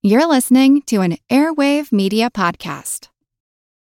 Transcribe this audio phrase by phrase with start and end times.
[0.00, 3.08] You're listening to an Airwave Media Podcast.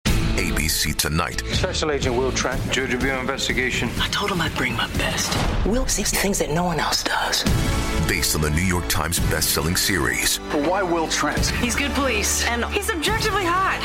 [0.06, 1.40] ABC Tonight.
[1.52, 3.88] Special Agent Will Trent, Judge of your investigation.
[4.00, 5.32] I told him I'd bring my best.
[5.64, 7.44] Will sees things that no one else does.
[8.08, 10.40] Based on the New York Times best-selling series.
[10.50, 11.46] But why Will Trent?
[11.46, 13.78] He's good police, and he's objectively hot.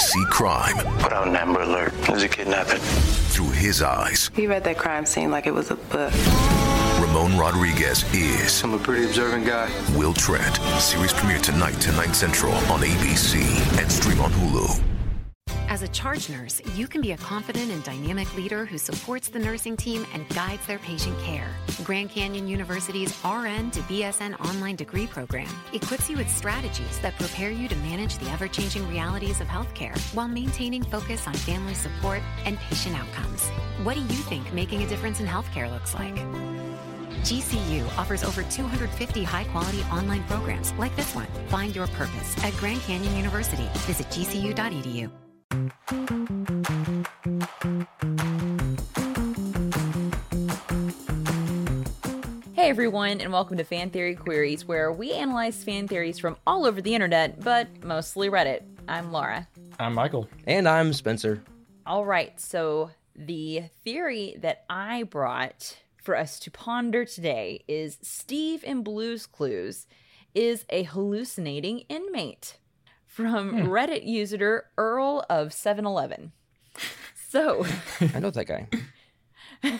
[0.00, 0.78] See crime.
[1.00, 1.92] Put out an Amber Alert.
[2.06, 2.80] There's a kidnapping.
[2.80, 4.30] Through his eyes.
[4.34, 6.14] He read that crime scene like it was a book.
[7.16, 8.62] Ramon Rodriguez is.
[8.62, 9.70] I'm a pretty observant guy.
[9.96, 10.56] Will Trent.
[10.78, 13.40] Series premiere tonight, 10, 9 central on ABC
[13.80, 14.82] and stream on Hulu.
[15.68, 19.38] As a charge nurse, you can be a confident and dynamic leader who supports the
[19.38, 21.48] nursing team and guides their patient care.
[21.84, 27.50] Grand Canyon University's RN to BSN online degree program equips you with strategies that prepare
[27.50, 32.20] you to manage the ever changing realities of healthcare while maintaining focus on family support
[32.44, 33.48] and patient outcomes.
[33.84, 36.14] What do you think making a difference in healthcare looks like?
[37.22, 41.26] GCU offers over 250 high quality online programs like this one.
[41.48, 43.68] Find your purpose at Grand Canyon University.
[43.86, 45.10] Visit gcu.edu.
[52.54, 56.66] Hey everyone, and welcome to Fan Theory Queries, where we analyze fan theories from all
[56.66, 58.62] over the internet, but mostly Reddit.
[58.88, 59.46] I'm Laura.
[59.78, 60.28] I'm Michael.
[60.48, 61.44] And I'm Spencer.
[61.86, 65.76] All right, so the theory that I brought
[66.06, 69.88] for us to ponder today is Steve in Blues Clues
[70.36, 72.58] is a hallucinating inmate
[73.08, 73.66] from Hmm.
[73.66, 76.30] Reddit user Earl of 711.
[77.28, 77.66] So,
[78.14, 78.68] I know that guy.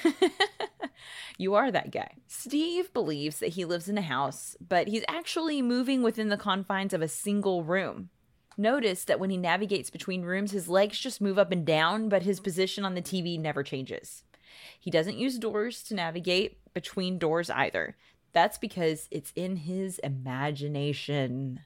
[1.39, 2.11] you are that guy.
[2.27, 6.93] Steve believes that he lives in a house, but he's actually moving within the confines
[6.93, 8.11] of a single room.
[8.59, 12.25] Notice that when he navigates between rooms, his legs just move up and down, but
[12.25, 14.25] his position on the TV never changes.
[14.79, 17.97] He doesn't use doors to navigate between doors either.
[18.33, 21.61] That's because it's in his imagination.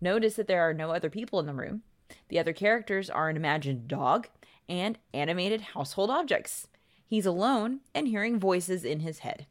[0.00, 1.82] Notice that there are no other people in the room.
[2.28, 4.28] The other characters are an imagined dog
[4.68, 6.68] and animated household objects.
[7.06, 9.46] He's alone and hearing voices in his head.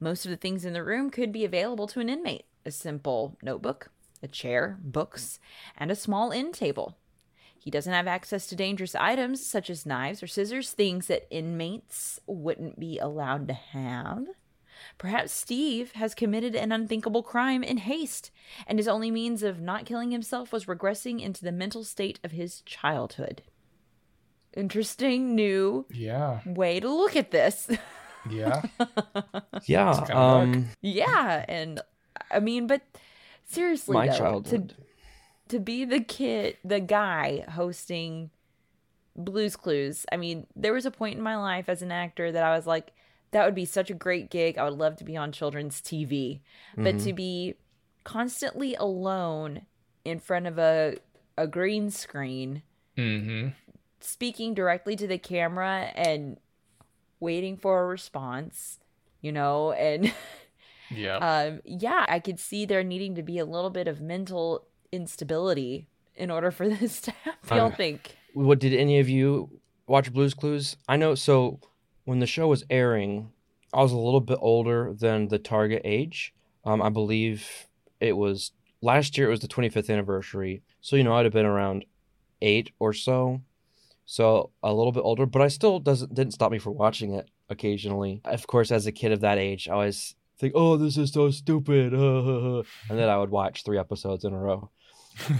[0.00, 3.38] Most of the things in the room could be available to an inmate a simple
[3.42, 3.90] notebook,
[4.22, 5.38] a chair, books,
[5.76, 6.98] and a small end table.
[7.58, 12.18] He doesn't have access to dangerous items such as knives or scissors, things that inmates
[12.26, 14.26] wouldn't be allowed to have.
[14.96, 18.30] Perhaps Steve has committed an unthinkable crime in haste,
[18.66, 22.30] and his only means of not killing himself was regressing into the mental state of
[22.30, 23.42] his childhood.
[24.56, 26.40] Interesting new Yeah.
[26.46, 27.68] way to look at this.
[28.30, 28.62] Yeah.
[29.66, 29.90] Yeah.
[30.12, 31.80] Um, yeah, and
[32.30, 32.82] I mean, but
[33.46, 34.68] seriously, my though, childhood.
[34.70, 34.74] to
[35.48, 38.30] to be the kid, the guy hosting
[39.16, 40.06] Blues Clues.
[40.12, 42.66] I mean, there was a point in my life as an actor that I was
[42.66, 42.92] like,
[43.32, 44.56] that would be such a great gig.
[44.58, 46.40] I would love to be on children's TV,
[46.76, 47.04] but Mm-hmm.
[47.06, 47.54] to be
[48.04, 49.62] constantly alone
[50.04, 50.96] in front of a
[51.36, 52.62] a green screen
[52.96, 53.48] Mm-hmm.
[54.00, 56.38] speaking directly to the camera and
[57.20, 58.78] waiting for a response,
[59.20, 60.12] you know, and
[60.90, 61.16] Yeah.
[61.16, 65.86] um yeah, I could see there needing to be a little bit of mental instability
[66.14, 67.58] in order for this to happen.
[67.58, 68.16] Uh, think.
[68.34, 70.76] what did any of you watch Blues Clues?
[70.88, 71.14] I know.
[71.14, 71.60] So
[72.04, 73.30] when the show was airing,
[73.72, 76.34] I was a little bit older than the target age.
[76.64, 77.66] Um, I believe
[78.00, 79.28] it was last year.
[79.28, 80.62] It was the 25th anniversary.
[80.80, 81.84] So you know, I'd have been around
[82.40, 83.42] eight or so.
[84.04, 87.28] So a little bit older, but I still doesn't didn't stop me from watching it
[87.50, 88.22] occasionally.
[88.24, 91.30] Of course, as a kid of that age, I always think, "Oh, this is so
[91.30, 94.70] stupid," and then I would watch three episodes in a row.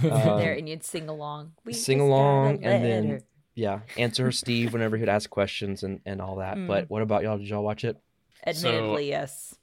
[0.03, 1.53] Um, there and you'd sing along.
[1.63, 3.23] We sing just got a along and then
[3.55, 6.57] yeah, answer Steve whenever he'd ask questions and, and all that.
[6.57, 6.67] Mm.
[6.67, 7.37] But what about y'all?
[7.37, 7.97] Did y'all watch it?
[8.45, 9.55] admittedly, yes.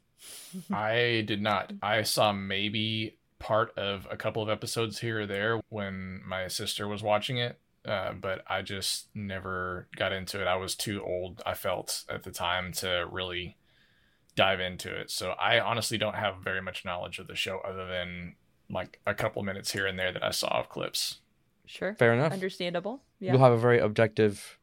[0.70, 1.72] I did not.
[1.82, 6.88] I saw maybe part of a couple of episodes here or there when my sister
[6.88, 10.46] was watching it, uh, but I just never got into it.
[10.46, 13.56] I was too old, I felt at the time, to really
[14.34, 15.10] dive into it.
[15.10, 18.34] So I honestly don't have very much knowledge of the show other than
[18.70, 21.20] like a couple minutes here and there that I saw of clips.
[21.66, 21.94] Sure.
[21.94, 22.32] Fair enough.
[22.32, 23.02] Understandable.
[23.20, 23.32] Yeah.
[23.32, 24.58] You'll have a very objective,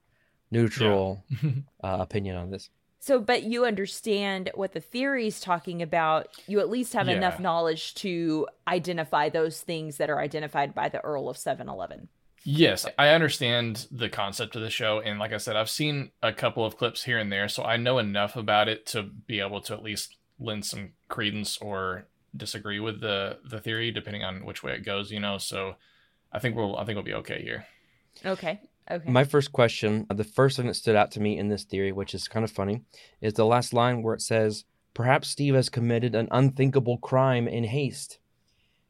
[0.52, 1.24] neutral
[1.84, 2.70] uh, opinion on this.
[3.00, 6.28] So, but you understand what the theory is talking about.
[6.48, 11.04] You at least have enough knowledge to identify those things that are identified by the
[11.04, 12.08] Earl of 711.
[12.46, 15.02] Yes, I understand the concept of the show.
[15.02, 17.50] And like I said, I've seen a couple of clips here and there.
[17.50, 21.58] So I know enough about it to be able to at least lend some credence
[21.58, 25.38] or disagree with the, the theory, depending on which way it goes, you know.
[25.38, 25.76] So
[26.32, 27.66] I think we'll I think we'll be okay here.
[28.26, 28.62] Okay.
[28.92, 29.10] Okay.
[29.10, 31.94] My first question, uh, the first thing that stood out to me in this theory,
[31.94, 32.82] which is kind of funny,
[33.22, 37.64] is the last line where it says, Perhaps Steve has committed an unthinkable crime in
[37.64, 38.20] haste.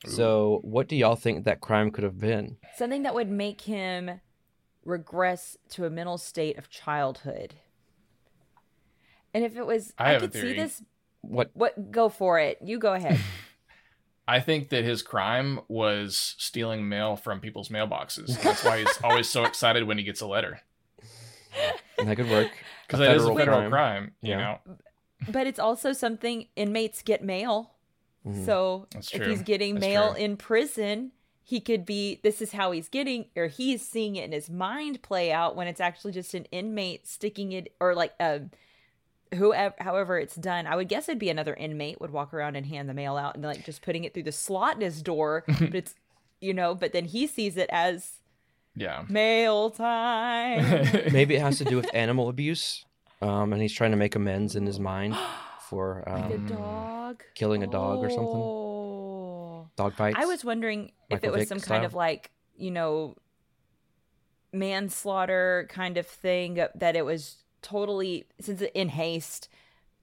[0.05, 2.57] So, what do y'all think that crime could have been?
[2.75, 4.19] Something that would make him
[4.83, 7.53] regress to a mental state of childhood.
[9.33, 10.53] And if it was, I I, have a could see theory.
[10.55, 10.83] this.
[11.23, 11.49] What?
[11.53, 11.91] What?
[11.91, 12.59] Go for it.
[12.63, 13.19] You go ahead.
[14.27, 18.41] I think that his crime was stealing mail from people's mailboxes.
[18.41, 20.61] That's why he's always so excited when he gets a letter.
[21.97, 22.49] That could work.
[22.87, 23.71] Because that is a federal federal crime.
[23.71, 24.37] crime, you Yeah.
[24.67, 24.77] know?
[25.29, 27.71] but it's also something inmates get mail.
[28.25, 28.45] Mhm.
[28.45, 30.23] So That's if he's getting That's mail true.
[30.23, 31.11] in prison,
[31.43, 35.01] he could be this is how he's getting or he's seeing it in his mind
[35.01, 38.51] play out when it's actually just an inmate sticking it or like um
[39.35, 40.67] whoever however it's done.
[40.67, 43.35] I would guess it'd be another inmate would walk around and hand the mail out
[43.35, 45.95] and like just putting it through the slot in his door, but it's
[46.41, 48.13] you know, but then he sees it as
[48.75, 49.05] Yeah.
[49.09, 50.87] mail time.
[51.13, 52.85] Maybe it has to do with animal abuse,
[53.21, 55.15] um, and he's trying to make amends in his mind
[55.69, 58.25] for like a um, dog killing a dog or something.
[58.41, 59.69] Oh.
[59.77, 60.17] dog fights.
[60.19, 61.77] I was wondering if it was Vick some style?
[61.77, 63.15] kind of like, you know,
[64.51, 69.49] manslaughter kind of thing that it was totally since in haste,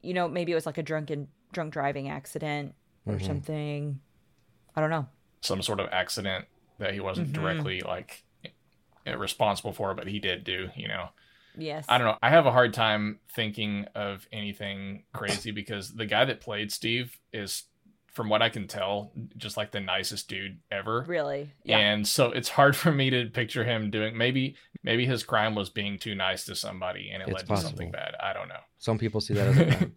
[0.02, 2.74] you know, maybe it was like a drunken drunk driving accident
[3.06, 3.26] or Mhm.
[3.26, 4.00] something.
[4.74, 5.08] I don't know.
[5.42, 6.46] Some sort of accident
[6.78, 7.34] that he wasn't Mhm.
[7.34, 8.24] directly like
[9.06, 11.10] responsible for, but he did do, you know?
[11.56, 11.84] Yes.
[11.88, 12.18] I don't know.
[12.22, 17.18] I have a hard time thinking of anything crazy because the guy that played Steve
[17.32, 17.64] is,
[18.12, 21.04] from what I can tell, just like the nicest dude ever.
[21.06, 21.52] Really?
[21.64, 21.78] Yeah.
[21.78, 25.70] And so it's hard for me to picture him doing maybe maybe his crime was
[25.70, 28.14] being too nice to somebody and it It's led to something bad.
[28.22, 28.60] I don't know.
[28.78, 29.96] Some people see that as a crime.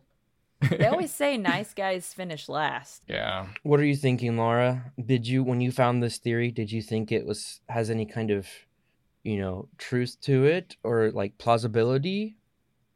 [0.69, 3.03] they always say nice guys finish last.
[3.07, 3.47] Yeah.
[3.63, 4.91] What are you thinking, Laura?
[5.03, 8.31] Did you, when you found this theory, did you think it was has any kind
[8.31, 8.47] of,
[9.23, 12.37] you know, truth to it or like plausibility?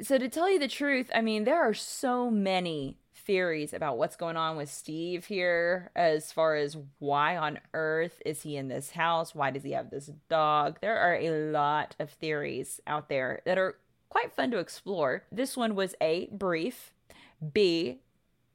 [0.02, 4.16] So to tell you the truth, I mean, there are so many theories about what's
[4.16, 8.92] going on with Steve here as far as why on earth is he in this
[8.92, 9.36] house?
[9.36, 10.80] Why does he have this dog?
[10.82, 13.76] There are a lot of theories out there that are
[14.10, 15.24] quite fun to explore.
[15.30, 16.94] This one was A, brief,
[17.54, 18.00] B,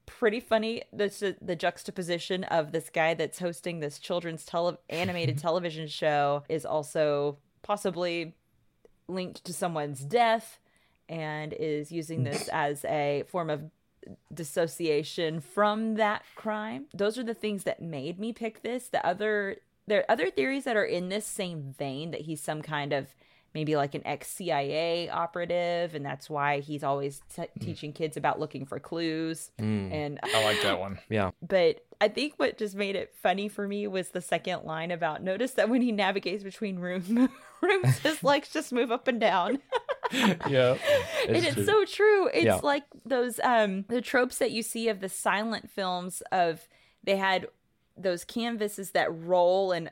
[0.06, 5.86] pretty funny the the juxtaposition of this guy that's hosting this children's tele- animated television
[5.86, 8.34] show is also possibly
[9.08, 10.58] linked to someone's death
[11.08, 13.70] and is using this as a form of
[14.32, 16.86] dissociation from that crime.
[16.94, 18.88] Those are the things that made me pick this.
[18.88, 19.56] The other
[19.86, 23.14] there are other theories that are in this same vein that he's some kind of
[23.54, 28.40] maybe like an ex CIA operative and that's why he's always t- teaching kids about
[28.40, 30.98] looking for clues Mm, and I like that one.
[31.08, 31.30] yeah.
[31.46, 35.22] but I think what just made it funny for me was the second line about
[35.22, 37.08] notice that when he navigates between rooms,
[37.62, 39.58] rooms his legs just move up and down.
[40.12, 40.76] yeah.
[41.28, 41.64] and It's it's true.
[41.64, 42.26] so true.
[42.28, 42.60] It's Yeah.
[42.62, 46.66] like those um the tropes that you see of the silent films of
[47.04, 47.46] they had
[47.96, 49.90] those canvases that roll and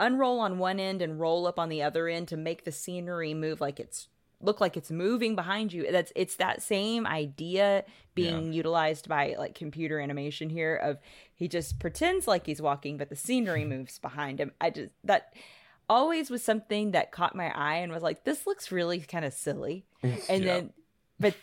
[0.00, 3.34] unroll on one end and roll up on the other end to make the scenery
[3.34, 4.08] move like it's
[4.42, 5.86] look like it's moving behind you.
[5.92, 10.98] That's it's that same idea being utilized by like computer animation here of
[11.34, 14.52] he just pretends like he's walking but the scenery moves behind him.
[14.60, 15.34] I just that
[15.88, 19.32] always was something that caught my eye and was like this looks really kind of
[19.32, 19.84] silly.
[20.02, 20.46] And Yeah.
[20.46, 20.72] then
[21.18, 21.34] but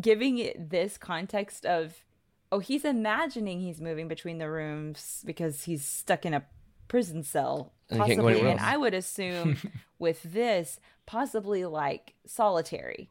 [0.00, 1.94] giving it this context of
[2.50, 6.44] oh he's imagining he's moving between the rooms because he's stuck in a
[6.90, 8.68] prison cell And he can't go possibly anywhere and else.
[8.68, 9.56] i would assume
[9.98, 13.10] with this possibly like solitary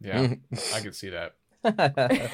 [0.00, 0.34] Yeah.
[0.74, 1.34] I could see that.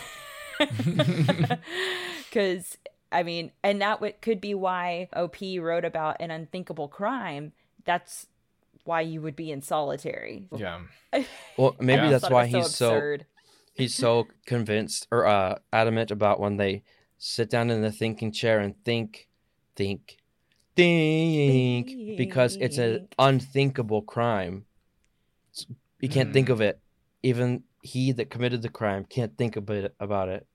[2.29, 2.79] because
[3.13, 7.53] i mean and that would, could be why op wrote about an unthinkable crime
[7.85, 8.27] that's
[8.85, 10.81] why you would be in solitary Yeah.
[11.57, 12.11] well, maybe Yeah.
[12.11, 13.17] that's why was so he's so
[13.75, 16.83] he's so convinced or uh, adamant about when they
[17.19, 19.27] sit down in the thinking chair and think,
[19.75, 20.19] think,
[20.77, 24.67] think, because it's an unthinkable crime.
[25.55, 25.67] S-
[26.01, 26.79] You can't think of it.
[27.23, 30.47] Even he that committed the crime can't think about it, about it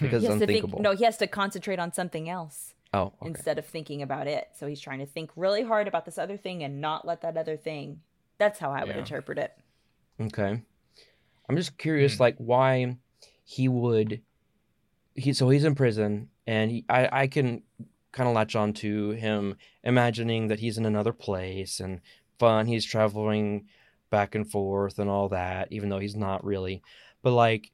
[0.00, 0.82] because he it's has to think unthinkable.
[0.82, 3.28] no he has to concentrate on something else oh, okay.
[3.28, 4.48] instead of thinking about it.
[4.58, 7.36] So he's trying to think really hard about this other thing and not let that
[7.36, 8.00] other thing.
[8.38, 8.98] That's how I would Yeah.
[8.98, 9.52] interpret it.
[10.20, 10.60] Okay.
[11.48, 12.22] I'm just curious, Hmm.
[12.22, 12.96] like why
[13.44, 14.22] he would.
[15.14, 17.62] He so he's in prison, and he, I I can
[18.16, 22.00] kind of latch on to him imagining that he's in another place and
[22.38, 22.66] fun.
[22.66, 23.66] He's traveling
[24.10, 26.82] back and forth and all that, even though he's not really.
[27.22, 27.70] But like,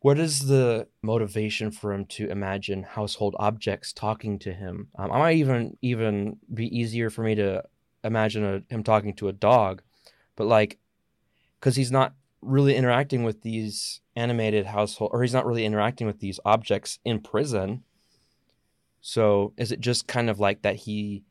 [0.00, 4.88] what is the motivation for him to imagine household objects talking to him?
[4.98, 7.62] Um, I might even even be easier for me to
[8.02, 9.82] imagine a, him talking to a dog,
[10.34, 10.78] but like
[11.60, 16.20] because he's not really interacting with these animated household or he's not really interacting with
[16.20, 17.82] these objects in prison
[19.08, 21.24] So is it just kind of like that he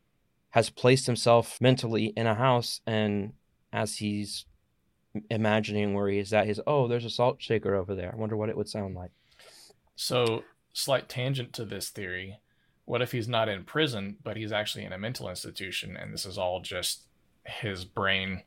[0.50, 3.34] has placed himself mentally in a house and
[3.72, 4.46] as he's
[5.30, 8.10] imagining where he is at, he's oh, there's a salt shaker over there.
[8.12, 9.12] I wonder what it would sound like.
[9.94, 10.42] So,
[10.72, 12.40] slight tangent to this theory.
[12.84, 16.26] What if he's not in prison, but he's actually in a mental institution, and this
[16.26, 17.04] is all just
[17.44, 18.42] his brain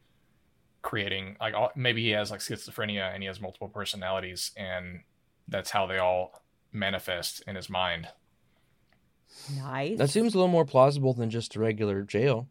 [0.81, 5.03] creating, like, maybe he has like schizophrenia and he has multiple personalities, and
[5.47, 8.09] that's how they all manifest in his mind.
[9.55, 9.97] Nice.
[9.97, 12.47] That seems a little more plausible than just a regular jail.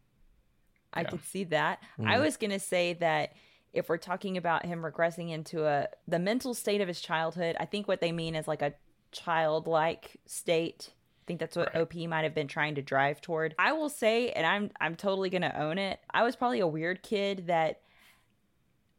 [0.93, 1.09] I Yeah.
[1.09, 1.81] could see that.
[1.99, 2.21] I Mhm.
[2.21, 3.33] was gonna say that
[3.73, 7.65] if we're talking about him regressing into a the mental state of his childhood, I
[7.65, 8.73] think what they mean is like a
[9.11, 10.93] childlike state.
[10.93, 11.81] I think that's what Right.
[11.81, 13.55] OP might have been trying to drive toward.
[13.57, 15.99] I will say, and I'm I'm totally gonna own it.
[16.09, 17.81] I was probably a weird kid that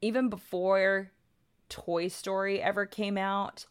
[0.01, 1.11] even before
[1.69, 3.67] Toy Story ever came out,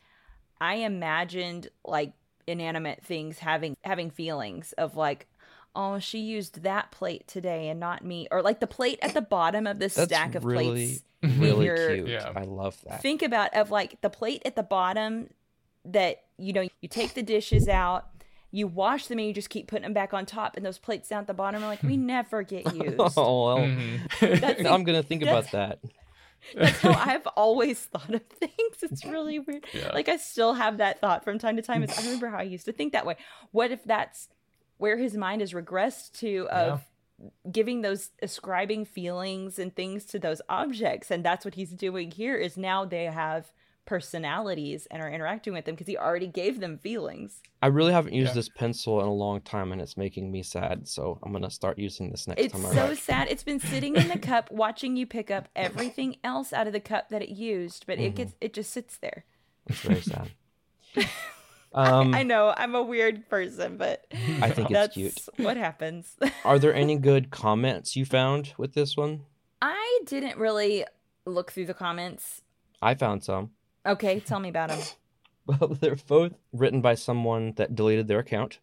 [0.59, 2.13] I imagined like
[2.47, 5.27] inanimate things having having feelings of like
[5.75, 9.21] oh she used that plate today and not me or like the plate at the
[9.21, 12.07] bottom of this That's stack of really, plates in really your- cute.
[12.09, 12.31] Yeah.
[12.35, 13.01] I love that.
[13.01, 15.29] think about of like the plate at the bottom
[15.85, 18.07] that you know you take the dishes out
[18.53, 21.07] you wash them and you just keep putting them back on top and those plates
[21.07, 24.65] down at the bottom are like we never get used oh, well, Mhm.
[24.69, 25.79] I'm gonna think about that.
[26.55, 28.77] That's how I've always thought of things.
[28.81, 29.65] It's really weird.
[29.73, 29.91] Yeah.
[29.93, 31.83] Like I still have that thought from time to time.
[31.83, 33.17] It's, I remember how I used to think that way.
[33.51, 34.29] What if that's
[34.77, 36.81] where his mind has regressed to of
[37.51, 42.35] giving those ascribing feelings and things to those objects and that's what he's doing here
[42.35, 43.51] is now they have
[43.91, 47.41] personalities and are interacting with them because he already gave them feelings.
[47.61, 48.33] I really haven't used Yeah.
[48.35, 50.87] this pencil in a long time, and it's making me sad.
[50.87, 52.97] So I'm gonna start using this next It's time I so write.
[52.97, 53.27] sad.
[53.29, 56.79] It's been sitting in the cup watching you pick up everything else out of the
[56.79, 58.05] cup that it used, but Mm-hmm.
[58.07, 59.25] it gets it just sits there.
[59.67, 60.29] It's very sad.
[61.73, 64.05] Um, I know I'm a weird person, but
[64.41, 65.17] I think it's cute.
[65.37, 66.17] what happens.
[66.43, 69.21] Are there any good comments you found with this one?
[69.61, 70.83] I didn't really
[71.25, 72.41] look through the comments.
[72.81, 73.51] I found some.
[73.85, 74.79] Okay, tell me about them.
[75.47, 78.59] Well, they're both written by someone that deleted their account,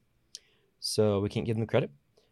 [0.79, 1.91] so we can't give them credit.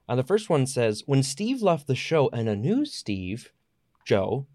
[0.09, 3.53] Uh, the first one says When Steve left the show and a new Steve,
[4.05, 4.47] Joe,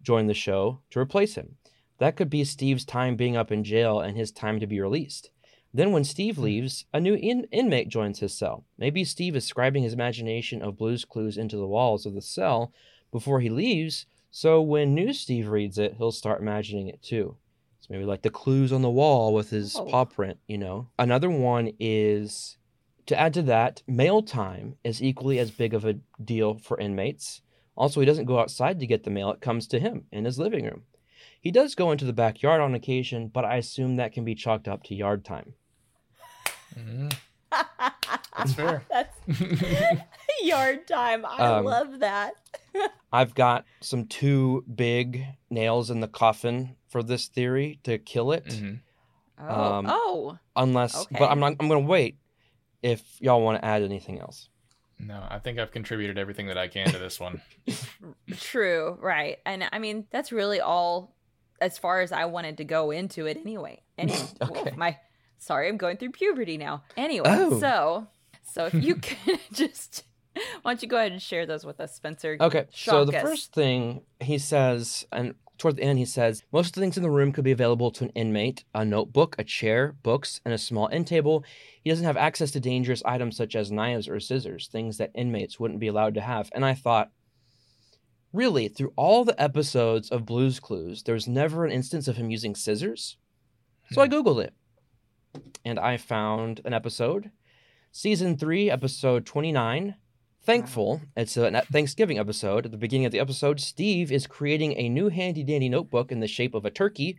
[0.00, 1.56] joined the show to replace him.
[1.98, 5.30] That could be Steve's time being up in jail and his time to be released.
[5.74, 8.64] Then, when Steve leaves, a new in- inmate joins his cell.
[8.78, 12.72] Maybe Steve is scribing his imagination of Blue's Clues into the walls of the cell
[13.10, 17.36] before he leaves, so when new Steve reads it, he'll start imagining it too.
[17.92, 19.84] It's maybe like the clues on the wall with his Oh.
[19.84, 20.88] paw print, you know.
[20.98, 22.56] Another one is
[23.04, 27.42] to add to that, mail time is equally as big of a deal for inmates.
[27.76, 30.38] Also, he doesn't go outside to get the mail, it comes to him in his
[30.38, 30.84] living room.
[31.38, 34.68] He does go into the backyard on occasion, but I assume that can be chalked
[34.68, 35.52] up to yard time.
[36.74, 37.12] Mhm.
[38.38, 38.84] That's fair.
[38.88, 39.18] That's
[40.46, 41.24] yard time.
[41.26, 42.34] I Um, love that.
[43.12, 48.46] I've got some two big nails in the coffin for this theory to kill it.
[48.46, 48.80] Mhm.
[49.38, 51.54] Oh, um, oh, Unless, but I'm not.
[51.58, 52.16] I'm gonna wait.
[52.82, 54.48] If y'all want to add anything else,
[54.98, 57.40] No, I think I've contributed everything that I can to this one.
[58.38, 59.38] true, right.
[59.46, 61.14] And I mean, that's really all
[61.60, 63.82] as far as I wanted to go into it anyway.
[63.98, 64.70] Anyway, Okay.
[64.70, 64.98] Oof, my
[65.38, 66.82] sorry, I'm going through puberty now.
[66.96, 67.58] Anyway, Oh.
[67.60, 68.06] so
[68.44, 70.04] so if you could just
[70.62, 72.36] why don't you go ahead and share those with us, Spencer?
[72.40, 73.22] Okay, so the us.
[73.22, 77.04] first thing he says, and toward the end, he says, most of the things in
[77.04, 80.58] the room could be available to an inmate a notebook, a chair, books, and a
[80.58, 81.44] small end table.
[81.82, 85.60] He doesn't have access to dangerous items such as knives or scissors, things that inmates
[85.60, 86.50] wouldn't be allowed to have.
[86.52, 87.12] And I thought,
[88.32, 92.56] really, through all the episodes of Blues Clues, there's never an instance of him using
[92.56, 93.16] scissors?
[93.92, 94.14] So I hmm.
[94.14, 94.54] Googled it,
[95.64, 97.30] and I found an episode,
[97.92, 99.94] season three, episode 29.
[100.44, 101.00] Thankful.
[101.16, 102.64] It's a Thanksgiving episode.
[102.64, 106.20] At the beginning of the episode, Steve is creating a new handy dandy notebook in
[106.20, 107.18] the shape of a turkey.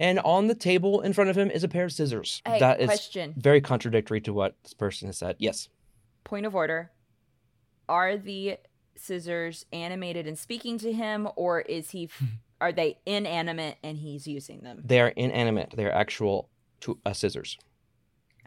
[0.00, 2.40] And on the table in front of him is a pair of scissors.
[2.46, 3.34] Hey, that is question.
[3.36, 5.36] very contradictory to what this person has said.
[5.38, 5.68] Yes.
[6.24, 6.90] Point of order.
[7.88, 8.58] Are the
[8.96, 12.08] scissors animated and speaking to him or is he
[12.60, 14.82] are they inanimate and he's using them?
[14.84, 15.74] They are inanimate.
[15.76, 16.48] They are actual
[16.80, 17.58] to, uh, scissors.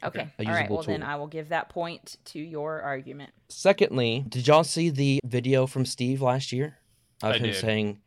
[0.03, 0.19] Okay.
[0.39, 0.47] All right.
[0.61, 1.03] usable Well, then.
[1.03, 3.31] I will give that point to your argument.
[3.49, 6.77] Secondly, did y'all see the video from Steve last year
[7.21, 7.55] of I him did.
[7.55, 7.99] saying,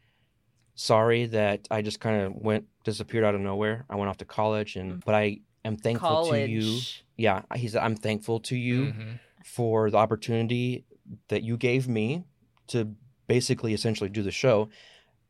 [0.74, 3.84] "Sorry that I just kind of went disappeared out of nowhere.
[3.88, 6.80] I went off to college, and but I am thankful to you."
[7.16, 9.20] Yeah, he said, "I'm thankful to you Mhm.
[9.44, 10.84] for the opportunity
[11.28, 12.24] that you gave me
[12.68, 12.96] to
[13.28, 14.68] basically, essentially, do the show."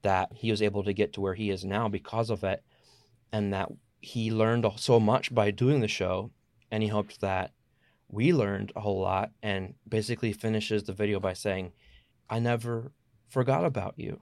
[0.02, 2.62] That he was able to get to where he is now because of it,
[3.33, 6.30] and that he learned so much by doing the show,
[6.71, 7.52] and he hoped that
[8.09, 11.73] we learned a whole lot and basically finishes the video by saying,
[12.28, 12.92] I never
[13.28, 14.21] forgot about you.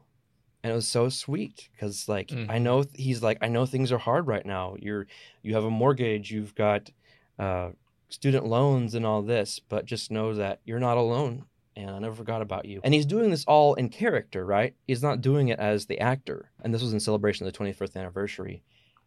[0.63, 2.63] And it was so sweet because like I Mhm.
[2.63, 4.77] know he's like I know things are hard right now.
[4.79, 5.07] You're
[5.43, 6.91] you have a mortgage, you've got
[7.39, 7.71] uh,
[8.09, 11.47] student loans and all this, but just know that you're not alone.
[11.75, 12.81] And I never forgot about you.
[12.85, 14.75] And he's doing this all in character, right?
[14.87, 16.51] He's not doing it as the actor.
[16.63, 18.63] And this was in celebration of the 25th anniversary.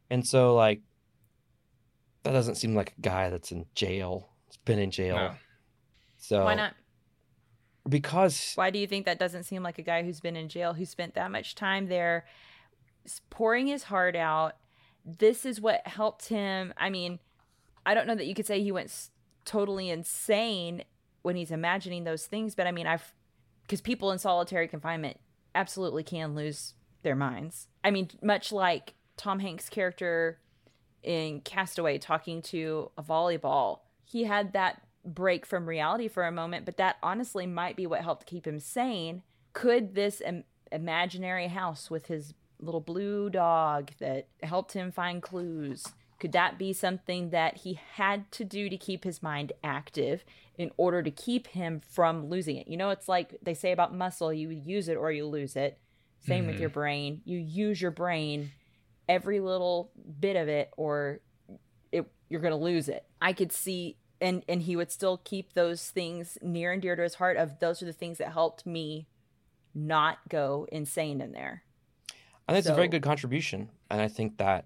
[0.09, 0.81] And so like
[2.25, 4.29] that doesn't seem like a guy that's in jail.
[4.47, 5.15] He's been in jail.
[5.15, 5.31] No.
[6.17, 6.73] So Why not?
[7.87, 10.73] Because Why do you think that doesn't seem like a guy who's been in jail,
[10.73, 12.25] who spent that much time there,
[13.29, 14.53] pouring his heart out?
[15.05, 16.73] This is what helped him.
[16.77, 17.19] I mean,
[17.85, 19.11] I don't know that you could say he went s-
[19.45, 20.83] totally insane
[21.21, 23.13] when he's imagining those things, but I mean, I've
[23.61, 25.17] because people in solitary confinement
[25.53, 27.67] absolutely can lose their minds.
[27.83, 30.39] I mean, much like Tom Hanks' character
[31.05, 36.65] in Castaway talking to a volleyball, he had that break from reality for a moment,
[36.65, 39.21] but that honestly might be what helped keep him sane.
[39.53, 45.85] Could this Im- imaginary house with his little blue dog that helped him find clues
[46.19, 50.23] could that be something that he had to do to keep his mind active
[50.57, 52.67] in order to keep him from losing it?
[52.67, 55.77] You know, it's like they say about muscle you use it or you lose it.
[56.25, 56.61] Same with Mhm.
[56.61, 57.21] your brain.
[57.25, 58.51] You use your brain
[59.07, 61.21] every little bit of it or
[61.91, 63.05] it you're going to lose it.
[63.21, 67.03] I could see and and he would still keep those things near and dear to
[67.03, 69.07] his heart of those are the things that helped me
[69.73, 71.63] not go insane in there.
[72.47, 74.65] I think it's a very good contribution, and I think that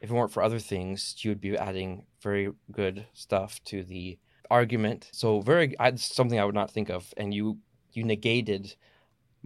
[0.00, 4.18] if it weren't for other things, you would be adding very good stuff to the
[4.50, 5.10] argument.
[5.12, 7.58] So very, I, something I would not think of, and you
[7.92, 8.74] you negated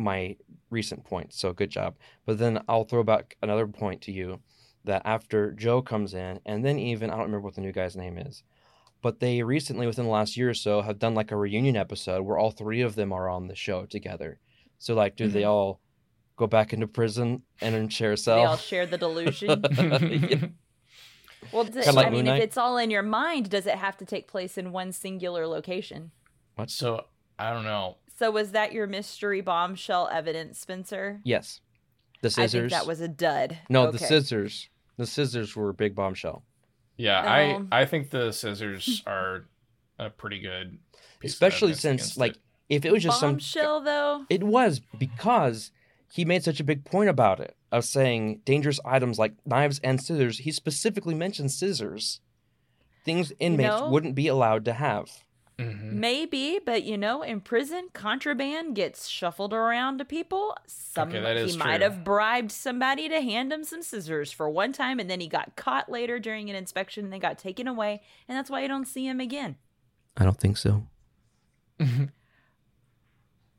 [0.03, 0.37] my
[0.71, 1.33] recent point.
[1.33, 1.97] So good job.
[2.27, 4.41] But then I'll throw back another point to you
[4.85, 7.97] that after Joe comes in, and then even I don't remember what the new guy's
[7.97, 8.43] name is,
[9.01, 12.23] but they recently, within the last year or so, have done like a reunion episode
[12.23, 14.41] where all three of them are on the show together.
[14.79, 15.49] So like, do they Mhm.
[15.49, 15.81] all
[16.37, 18.37] go back into prison and then share a cell?
[18.37, 19.65] They all share the delusion.
[19.77, 20.47] Yeah.
[21.53, 23.97] well, does like I mean, Moon if it's all in your mind, does it have
[23.99, 26.11] to take place in one singular location?
[26.67, 27.05] So
[27.39, 27.99] I don't know.
[28.19, 31.21] So was that your mystery bombshell evidence, Spencer?
[31.25, 31.61] Yes.
[32.21, 32.71] The I scissors.
[32.71, 33.59] think that was a dud.
[33.69, 34.69] no, the scissors.
[34.97, 36.45] The scissors were a big bombshell.
[36.97, 37.67] Yeah, No.
[37.73, 39.47] I I think the scissors are
[39.99, 40.79] a pretty good,
[41.21, 42.41] piece Especially evidence since, like, it.
[42.69, 43.33] if it was just some.
[43.33, 44.25] bombshell though.
[44.31, 45.73] It was because
[46.13, 50.01] he made such a big point about it of saying dangerous items like knives and
[50.01, 50.39] scissors.
[50.39, 52.21] He specifically mentioned scissors,
[53.05, 55.09] things inmates know- wouldn't be allowed to have.
[55.63, 55.93] Mhm.
[55.93, 60.57] Maybe, but you know, in prison, contraband gets shuffled around to people.
[60.67, 61.85] Some Okay, that is he might true.
[61.91, 65.57] have bribed somebody to hand him some scissors for one time, and then he got
[65.57, 68.87] caught later during an inspection, and they got taken away, and that's why you don't
[68.89, 69.57] see him again.
[70.17, 70.87] I don't think so.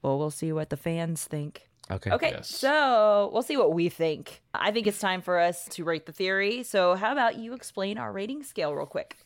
[0.01, 1.69] Well, we'll see what the fans think.
[1.89, 2.11] Okay.
[2.11, 2.49] Okay, Yes.
[2.49, 4.41] so we'll see what we think.
[4.53, 6.63] I think it's time for us to rate the theory.
[6.63, 9.17] So, how about you explain our rating scale real quick?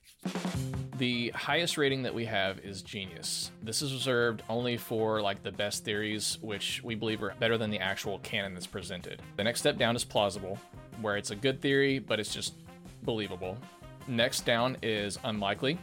[0.98, 3.52] The highest rating that we have is genius.
[3.62, 7.70] This is reserved only for like the best theories, which we believe are better than
[7.70, 9.22] the actual canon that's presented.
[9.36, 10.58] The next step down is plausible,
[11.02, 12.56] where it's a good theory, but it's just
[13.04, 13.60] believable.
[14.08, 15.78] Next down is unlikely.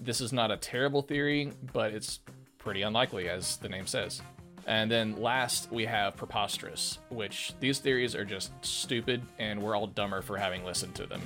[0.00, 2.20] This is not a terrible theory, but it's
[2.58, 4.22] pretty unlikely, as the name says.
[4.68, 9.88] And then last, we have preposterous, which these theories are just stupid, and we're all
[9.88, 11.20] dumber for having listened to them.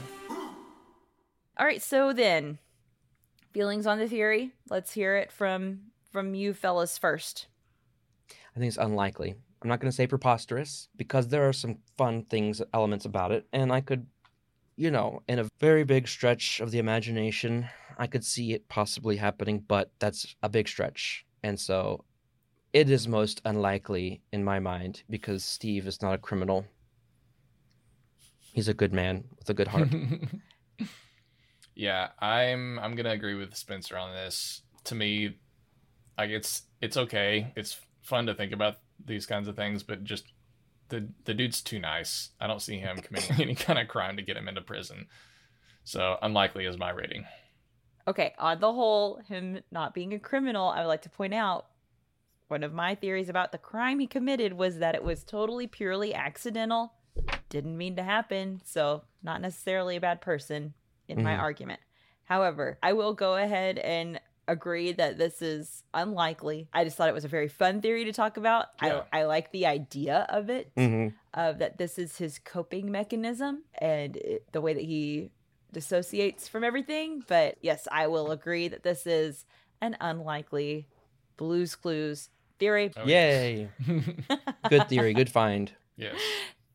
[1.59, 2.59] All right, so then
[3.57, 4.53] feelings on the theory.
[4.69, 5.81] Let's hear it from
[6.13, 7.47] from you fellas first.
[8.55, 9.35] I think it's unlikely.
[9.63, 13.47] I'm not going to say preposterous because there are some fun things, elements about it,
[13.55, 14.07] and I could,
[14.77, 17.67] you know, in a very big stretch of the imagination,
[17.97, 21.25] I could see it possibly happening, but that's a big stretch.
[21.43, 22.05] And so
[22.75, 26.67] it is most unlikely in my mind because Steve is not a criminal.
[28.53, 29.89] He's a good man with a good heart.
[31.77, 34.63] yeah, I'm I'm gonna agree with Spencer on this.
[34.85, 35.37] To me,
[36.17, 37.53] like it's it's okay.
[37.55, 40.25] It's fun to think about these kinds of things, but just
[40.89, 42.31] the the dude's too nice.
[42.41, 45.07] I don't see him committing any kind of crime to get him into prison.
[45.85, 47.27] So unlikely is my rating.
[48.09, 51.67] Okay, on the whole, him not being a criminal, I would like to point out
[52.49, 56.15] one of my theories about the crime he committed was that it was totally purely
[56.15, 56.95] accidental,
[57.49, 60.75] didn't mean to happen, so not necessarily a bad person
[61.09, 61.41] in my Mhm.
[61.41, 61.81] argument.
[62.25, 66.69] However, I will go ahead and agree that this is unlikely.
[66.73, 68.67] I just thought it was a very fun theory to talk about.
[68.83, 69.03] Yeah.
[69.13, 73.63] I I like the idea of it hmm of that this is his coping mechanism
[73.79, 75.31] and it, the way that he
[75.73, 77.23] dissociates from everything.
[77.27, 79.45] But yes, I will agree that this is
[79.81, 80.87] an unlikely
[81.37, 82.93] Blues Clues theory.
[82.97, 83.69] Oh, Yay!
[84.71, 85.13] good theory.
[85.13, 85.71] Good find.
[85.97, 86.19] Yes.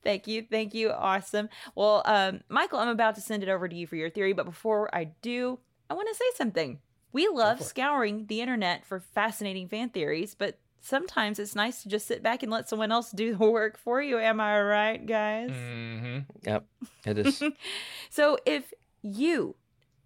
[0.03, 0.45] Thank you.
[0.49, 0.91] Thank you.
[0.91, 1.49] Awesome.
[1.75, 4.45] Well, um, Michael, I'm about to send it over to you for your theory, but
[4.45, 5.59] before I do,
[5.89, 6.79] I want to say something.
[7.13, 12.07] We love scouring the internet for fascinating fan theories, but sometimes it's nice to just
[12.07, 14.17] sit back and let someone else do the work for you.
[14.17, 15.49] Am I right, guys?
[15.51, 16.65] hmm Yep,
[17.05, 17.43] it is.
[18.09, 19.55] So if you,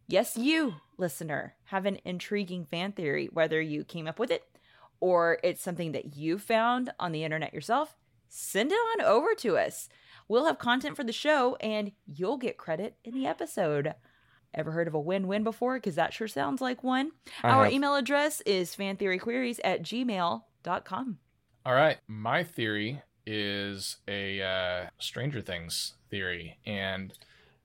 [0.07, 4.43] yes, you, listener, have an intriguing fan theory, whether you came up with it
[4.99, 7.95] or it's something that you found on the internet yourself,
[8.29, 9.89] send it on over to us.
[10.27, 13.93] We'll have content for the show and you'll get credit in the episode.
[14.53, 15.75] Ever heard of a win win before?
[15.75, 17.11] Because that sure sounds like one.
[17.43, 17.73] I Our have.
[17.73, 21.17] email address is fantheoryqueries at gmail.com.
[21.65, 21.97] All right.
[22.07, 26.57] My theory is a uh, Stranger Things theory.
[26.65, 27.13] And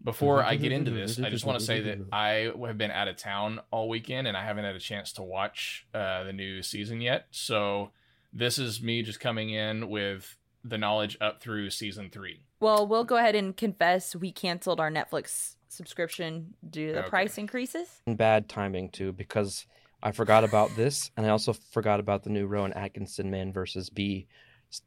[0.02, 3.08] before I get into this, I just want to say that I have been out
[3.08, 6.62] of town all weekend and I haven't had a chance to watch uh, the new
[6.62, 7.26] season yet.
[7.30, 7.90] So
[8.32, 12.40] this is me just coming in with the knowledge up through season three.
[12.60, 17.08] Well, we'll go ahead and confess we canceled our Netflix subscription due to the Okay.
[17.08, 17.88] price increases.
[18.06, 19.66] And bad timing too, because
[20.02, 23.88] I forgot about this, and I also forgot about the new Rowan Atkinson Man versus
[23.90, 24.26] Bee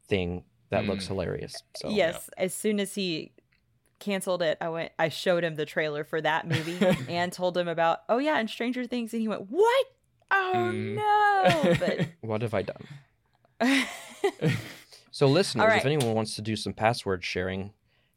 [0.08, 1.08] thing that looks Mm.
[1.08, 1.62] hilarious.
[1.76, 3.32] So yes, as soon as he
[4.00, 4.92] canceled it, I went.
[4.98, 8.00] I showed him the trailer for that movie and told him about.
[8.08, 9.86] Oh yeah, and Stranger Things, and he went, "What?
[10.30, 10.96] Oh Mm.
[11.90, 12.86] no!" what have I done?
[15.14, 15.78] But So, listeners, right.
[15.78, 17.72] if anyone wants to do some password sharing,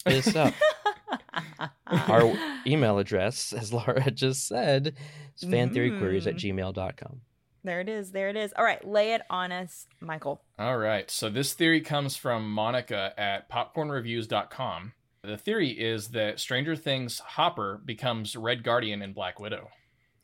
[0.05, 0.53] hit us up.
[1.87, 2.33] Our
[2.65, 4.93] email address, as Laura just said,
[5.39, 7.21] is fantheoryqueries at gmail.com.
[7.63, 8.11] there it is.
[8.11, 8.53] There it is.
[8.57, 10.41] All right, lay it on us, Michael.
[10.59, 11.09] All right.
[11.11, 14.93] So this theory comes from Monica at popcornreviews.com.
[15.23, 19.69] The theory is that Stranger Things Hopper becomes Red Guardian in Black Widow.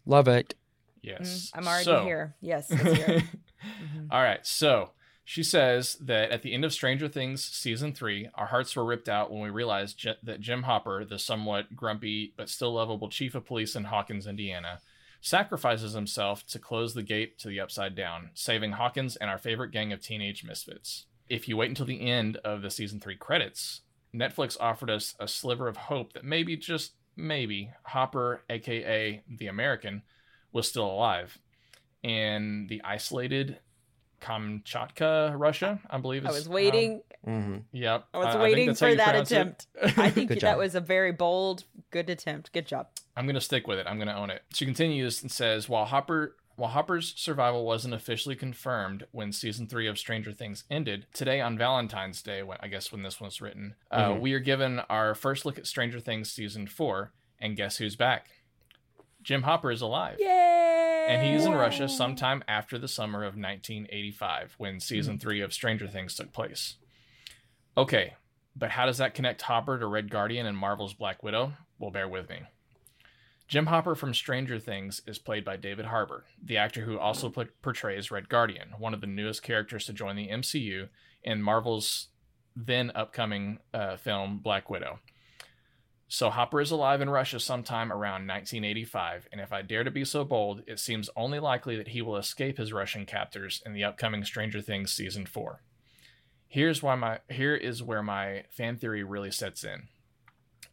[0.06, 0.54] Love it.
[1.02, 1.52] Yes.
[1.54, 2.36] Mm, I'm already So- here.
[2.42, 3.24] Yes, let's hear it.
[4.12, 4.46] All right.
[4.46, 4.92] So
[5.26, 9.08] she says that at the end of Stranger Things season three, our hearts were ripped
[9.08, 13.34] out when we realized J- that Jim Hopper, the somewhat grumpy but still lovable chief
[13.34, 14.80] of police in Hawkins, Indiana,
[15.22, 19.72] sacrifices himself to close the gate to the Upside Down, saving Hawkins and our favorite
[19.72, 21.06] gang of teenage misfits.
[21.30, 23.82] If you wait until the end of the season three credits,
[24.14, 30.02] Netflix offered us a sliver of hope that maybe, just maybe, Hopper, aka the American,
[30.52, 31.40] was still alive.
[32.04, 33.60] And the isolated
[34.24, 36.26] Kamchatka, Russia, I believe.
[36.26, 37.02] I is was how- waiting.
[37.24, 38.06] hmm Yep.
[38.14, 39.68] I was think waiting that's how for that attempt.
[39.98, 40.58] I think that job.
[40.58, 42.52] was a very bold, good attempt.
[42.54, 42.88] Good job.
[43.16, 43.88] I'm gonna stick with it.
[43.88, 44.44] I'm gonna own it.
[44.54, 49.88] She continues and says, while Hopper while Hopper's survival wasn't officially confirmed when season three
[49.88, 53.74] of Stranger Things ended, today on Valentine's Day, when I guess when this one's written,
[53.90, 54.20] uh, Mhm.
[54.20, 58.28] we are given our first look at Stranger Things season four, and guess who's back?
[59.24, 60.18] Jim Hopper is alive.
[60.20, 60.83] Yay!
[61.08, 65.88] And he's in Russia sometime after the summer of 1985 when season three of Stranger
[65.88, 66.76] Things took place.
[67.78, 68.14] Okay,
[68.56, 71.54] but how does that connect Hopper to Red Guardian and Marvel's Black Widow?
[71.80, 72.44] Well, bear with me.
[73.48, 77.46] Jim Hopper from Stranger Things is played by David Harbour, the actor who also pl-
[77.62, 80.90] portrays Red Guardian, one of the newest characters to join the MCU
[81.24, 82.08] in Marvel's
[82.56, 85.00] then upcoming uh, film Black Widow.
[86.14, 90.06] So Hopper is alive in Russia sometime around 1985, and if I dare to be
[90.06, 93.84] so bold, it seems only likely that he will escape his Russian captors in the
[93.84, 95.64] upcoming Stranger Things season 4.
[96.48, 99.88] Here's why my here is where my fan theory really sets in.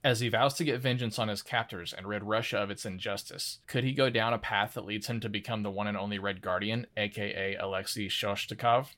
[0.05, 3.61] As he vows to get vengeance on his captors and rid Russia of its injustice,
[3.67, 6.19] could he go down a path that leads him to become the one and only
[6.19, 8.89] Red Guardian, aka Alexei Shostakov?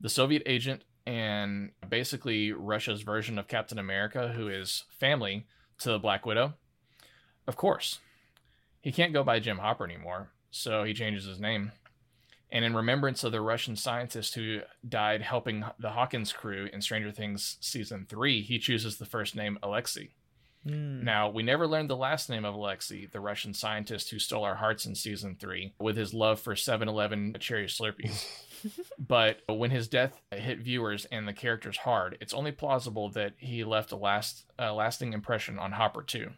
[0.00, 5.46] The Soviet agent and basically Russia's version of Captain America, who is family
[5.78, 6.54] to the Black Widow?
[7.46, 7.98] Of course.
[8.80, 11.72] He can't go by Jim Hopper anymore, so he changes his name.
[12.50, 17.10] And in remembrance of the Russian scientist who died helping the Hawkins crew in Stranger
[17.10, 20.10] Things season 3, he chooses the first name Alexei.
[20.64, 21.02] Hmm.
[21.02, 24.56] Now, we never learned the last name of Alexei, the Russian scientist who stole our
[24.56, 28.26] hearts in season 3 with his love for 7 Eleven cherry Slurpees.
[28.98, 33.64] but when his death hit viewers and the characters hard, it's only plausible that he
[33.64, 36.30] left a last lasting impression on Hopper too.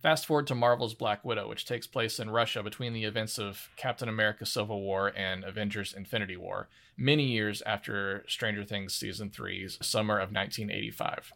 [0.00, 3.68] Fast forward to Marvel's Black Widow, which takes place in Russia between the events of
[3.76, 9.84] Captain America Civil War and Avengers Infinity War, many years after Stranger Things Season 3's
[9.84, 11.32] summer of 1985.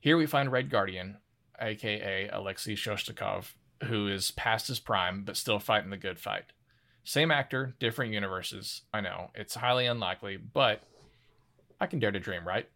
[0.00, 1.18] Here we find Red Guardian,
[1.60, 3.52] aka Alexei Shostakov,
[3.84, 6.44] who is past his prime but still fighting the good fight.
[7.06, 8.82] Same actor, different universes.
[8.92, 10.82] I know, it's highly unlikely, but
[11.80, 12.68] I can dare to dream, right?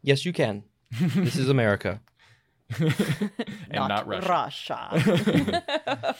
[0.00, 0.62] Yes, you can.
[0.92, 2.00] This is America.
[2.78, 2.92] and
[3.72, 4.28] not, Russia.
[4.92, 6.14] Russia.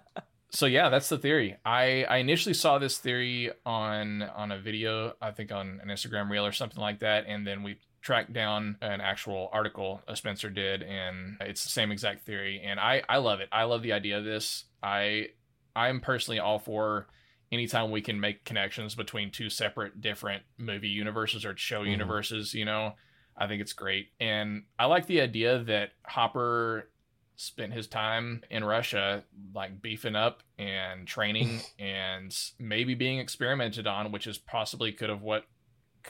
[0.50, 1.56] so yeah, that's the theory.
[1.64, 6.30] I I initially saw this theory on on a video, I think on an Instagram
[6.30, 10.50] reel or something like that, and then we tracked down an actual article a Spencer
[10.50, 12.62] did, and it's the same exact theory.
[12.64, 13.48] And I I love it.
[13.50, 14.66] I love the idea of this.
[14.84, 15.30] I
[15.74, 17.06] I'm personally all for
[17.50, 21.90] anytime we can make connections between two separate different movie universes or show Mhm.
[21.90, 22.54] universes.
[22.54, 22.96] You know,
[23.36, 26.90] I think it's great, and I like the idea that Hopper
[27.36, 34.12] spent his time in Russia, like beefing up and training and maybe being experimented on,
[34.12, 35.46] which is possibly could have what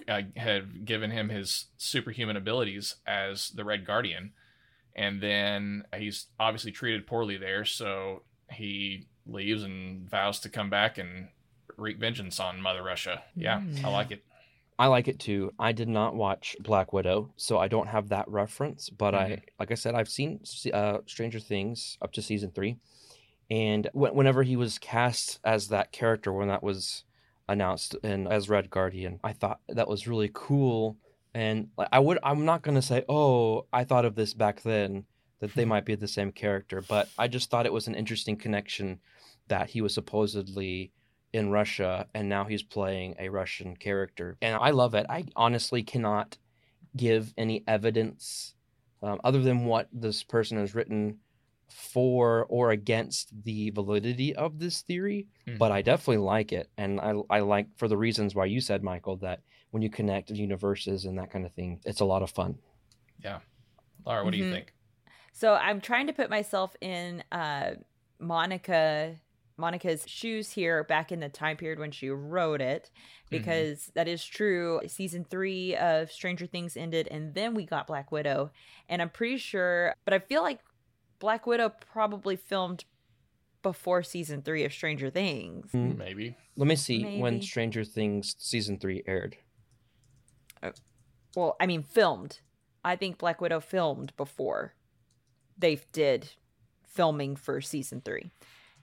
[0.09, 4.33] uh, had given him his superhuman abilities as the Red Guardian.
[4.95, 10.99] And then he's obviously treated poorly there, so he leaves and vows to come back
[10.99, 11.29] and
[11.77, 13.23] wreak vengeance on Mother Russia.
[13.37, 14.25] Yeah, I like it.
[14.79, 15.53] I like it too.
[15.59, 18.89] I did not watch Black Widow, so I don't have that reference.
[18.89, 19.43] But I, Mhm.
[19.61, 20.41] like I said, I've seen
[20.73, 22.79] uh, Stranger Things up to season three,
[23.51, 27.05] and wh- whenever he was cast as that character, when that was
[27.49, 30.97] announced and as Red Guardian, I thought that was really cool.
[31.35, 35.05] And like, I would, I'm not gonna say, oh, I thought of this back then
[35.43, 38.37] that they might be the same character, but I just thought it was an interesting
[38.37, 39.01] connection
[39.49, 40.93] that he was supposedly
[41.33, 44.37] in Russia and now he's playing a Russian character.
[44.41, 45.05] And I love it.
[45.11, 46.39] I honestly cannot
[46.97, 48.55] give any evidence
[49.03, 51.19] um, other than what this person has written
[51.69, 55.59] for or against the validity of this theory, Mhm.
[55.59, 56.71] but I definitely like it.
[56.77, 59.41] And I, I like for the reasons why you said, Michael, that
[59.73, 62.59] when you connect universes and that kind of thing, it's a lot of fun.
[63.25, 63.41] Yeah.
[64.07, 64.51] Laura, what do you Mhm.
[64.53, 64.75] think?
[65.33, 67.73] So I'm trying to put myself in uh,
[68.19, 69.17] Monica
[69.57, 72.91] Monica's shoes here back in the time period when she wrote it
[73.31, 74.81] because that is true.
[74.87, 78.51] Season 3 of Stranger Things ended and then we got Black Widow
[78.89, 80.61] and I'm pretty sure but I feel like
[81.19, 82.85] Black Widow probably filmed
[83.63, 85.71] before season 3 of Stranger Things.
[85.73, 85.97] Mm.
[85.97, 86.37] Maybe.
[86.57, 89.37] Let me see when Stranger Things season three aired.
[91.37, 92.41] Well, I mean filmed.
[92.85, 94.75] I think Black Widow filmed before
[95.59, 96.31] they did
[96.87, 98.31] filming for season three.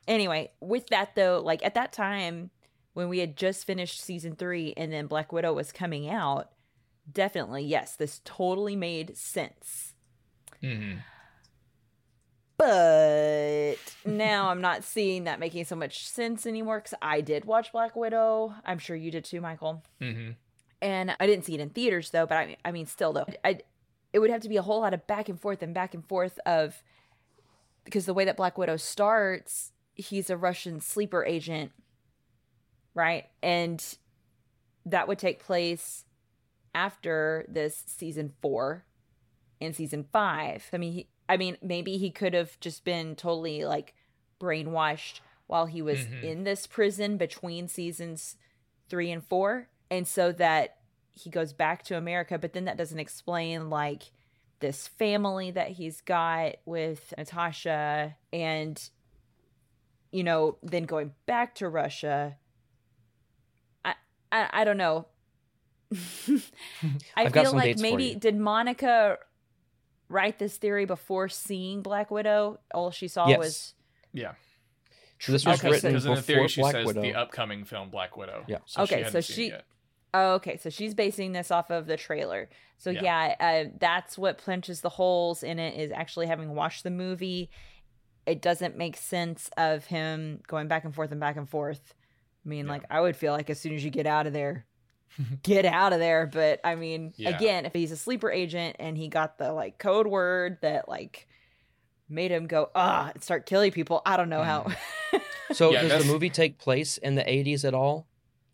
[0.07, 2.49] Anyway, with that though, like at that time
[2.93, 6.49] when we had just finished season three and then Black Widow was coming out,
[7.11, 9.93] definitely, yes, this totally made sense.
[10.61, 10.93] hmm
[12.57, 17.71] But now I'm not seeing that making so much sense anymore because I did watch
[17.71, 18.53] Black Widow.
[18.65, 19.83] I'm sure you did too, Michael.
[19.99, 20.31] hmm
[20.81, 22.25] and I didn't see it in theaters though.
[22.25, 23.59] But I, I mean, still though, I,
[24.13, 26.05] it would have to be a whole lot of back and forth and back and
[26.07, 26.83] forth of
[27.85, 31.71] because the way that Black Widow starts, he's a Russian sleeper agent,
[32.93, 33.25] right?
[33.41, 33.83] And
[34.85, 36.05] that would take place
[36.75, 38.85] after this season four
[39.61, 40.65] and season five.
[40.73, 43.93] I mean, he, I mean, maybe he could have just been totally like
[44.39, 46.23] brainwashed while he was Mhm.
[46.23, 48.37] in this prison between seasons
[48.87, 50.77] three and four, and so that
[51.19, 52.37] he goes back to America.
[52.37, 54.03] But then that doesn't explain like
[54.59, 58.89] this family that he's got with Natasha, and
[60.11, 62.35] you know, then going back to Russia.
[63.85, 63.93] I
[64.31, 65.07] I, I don't know.
[65.93, 66.41] I
[67.15, 69.17] I've got feel some like dates maybe did Monica
[70.07, 72.59] write this theory before seeing Black Widow?
[72.73, 73.37] All she saw Yes.
[73.39, 73.73] was
[74.13, 74.33] Yeah.
[75.19, 77.01] So this was Okay, so- written Because in the before theory, she Black says Widow.
[77.01, 78.43] the upcoming film Black Widow.
[78.47, 78.59] Yeah.
[78.65, 79.65] So Okay, she so hadn't seen it she- yet.
[80.13, 80.57] Oh, okay.
[80.57, 82.49] So she's basing this off of the trailer.
[82.77, 83.01] So Yeah.
[83.03, 87.49] yeah, uh, that's what punches the holes in it is actually having watched the movie.
[88.25, 91.93] It doesn't make sense of him going back and forth and back and forth.
[92.45, 92.71] I mean, Yeah.
[92.71, 94.65] like I would feel like as soon as you get out of there,
[95.43, 96.25] get out of there.
[96.25, 97.35] But I mean, Yeah.
[97.35, 101.27] again, if he's a sleeper agent and he got the like code word that like
[102.07, 104.71] made him go ah and start killing people, I don't know how.
[105.51, 108.05] So Yeah, does that's- the movie take place in the 80s at all?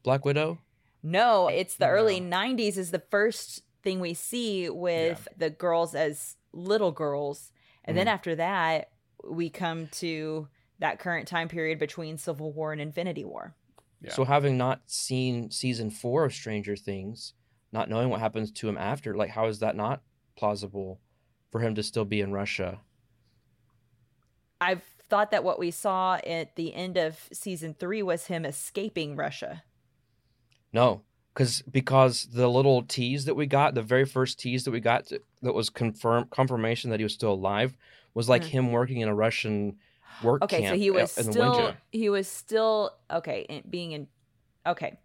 [0.03, 0.59] Black Widow?
[1.07, 6.35] No, it's the early 90s is the first thing we see with the girls as
[6.51, 7.51] little girls.
[7.83, 8.13] And then Mhm.
[8.13, 8.89] after that,
[9.23, 10.47] we come to
[10.79, 13.53] that current time period between Civil War and Infinity War.
[14.01, 14.13] Yeah.
[14.13, 17.35] So having not seen season four of Stranger Things,
[17.71, 20.01] not knowing what happens to him after, like how is that not
[20.35, 20.99] plausible
[21.51, 22.81] for him to still be in Russia?
[24.59, 29.15] I've thought that what we saw at the end of season 3 was him escaping
[29.15, 29.63] Russia.
[30.75, 31.01] No,
[31.33, 35.05] because because the little tease that we got, the very first tease that we got
[35.07, 37.77] to, that was confirm confirmation that he was still alive,
[38.13, 38.49] was like Mhm.
[38.55, 39.77] him working in a Russian
[40.23, 41.77] work Okay, so he was in the still winter.
[41.93, 44.07] he was still okay in, being in
[44.67, 44.97] okay.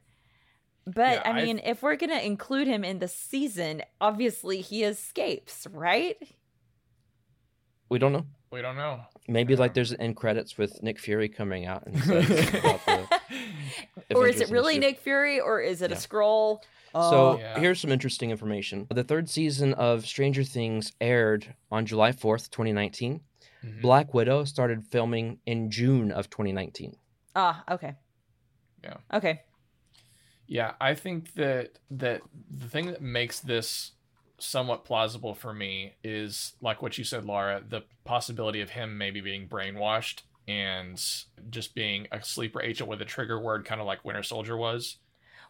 [0.86, 4.60] But Yeah, I I- mean, if we're going to include him in the season, obviously
[4.62, 6.16] he escapes, right?
[7.88, 8.26] We don't know.
[8.50, 9.02] We don't know.
[9.28, 13.20] Maybe like there's an end credits with Nick Fury coming out and says about the
[14.14, 15.96] or is it really Nick Fury or is it Yeah.
[15.96, 16.62] a scroll?
[16.92, 17.58] So Yeah.
[17.60, 18.86] here's some interesting information.
[18.90, 23.20] The third season of Stranger Things aired on July 4th, 2019.
[23.62, 23.80] Mhm.
[23.82, 26.96] Black Widow started filming in June of 2019.
[27.36, 27.94] Ah, okay.
[28.82, 28.96] Yeah.
[29.12, 29.42] Okay.
[30.46, 33.92] Yeah, I think that that the thing that makes this
[34.38, 39.20] somewhat plausible for me is like what you said, Laura, the possibility of him maybe
[39.20, 41.00] being brainwashed and
[41.50, 44.96] just being a sleeper agent with a trigger word, kind of like Winter Soldier was.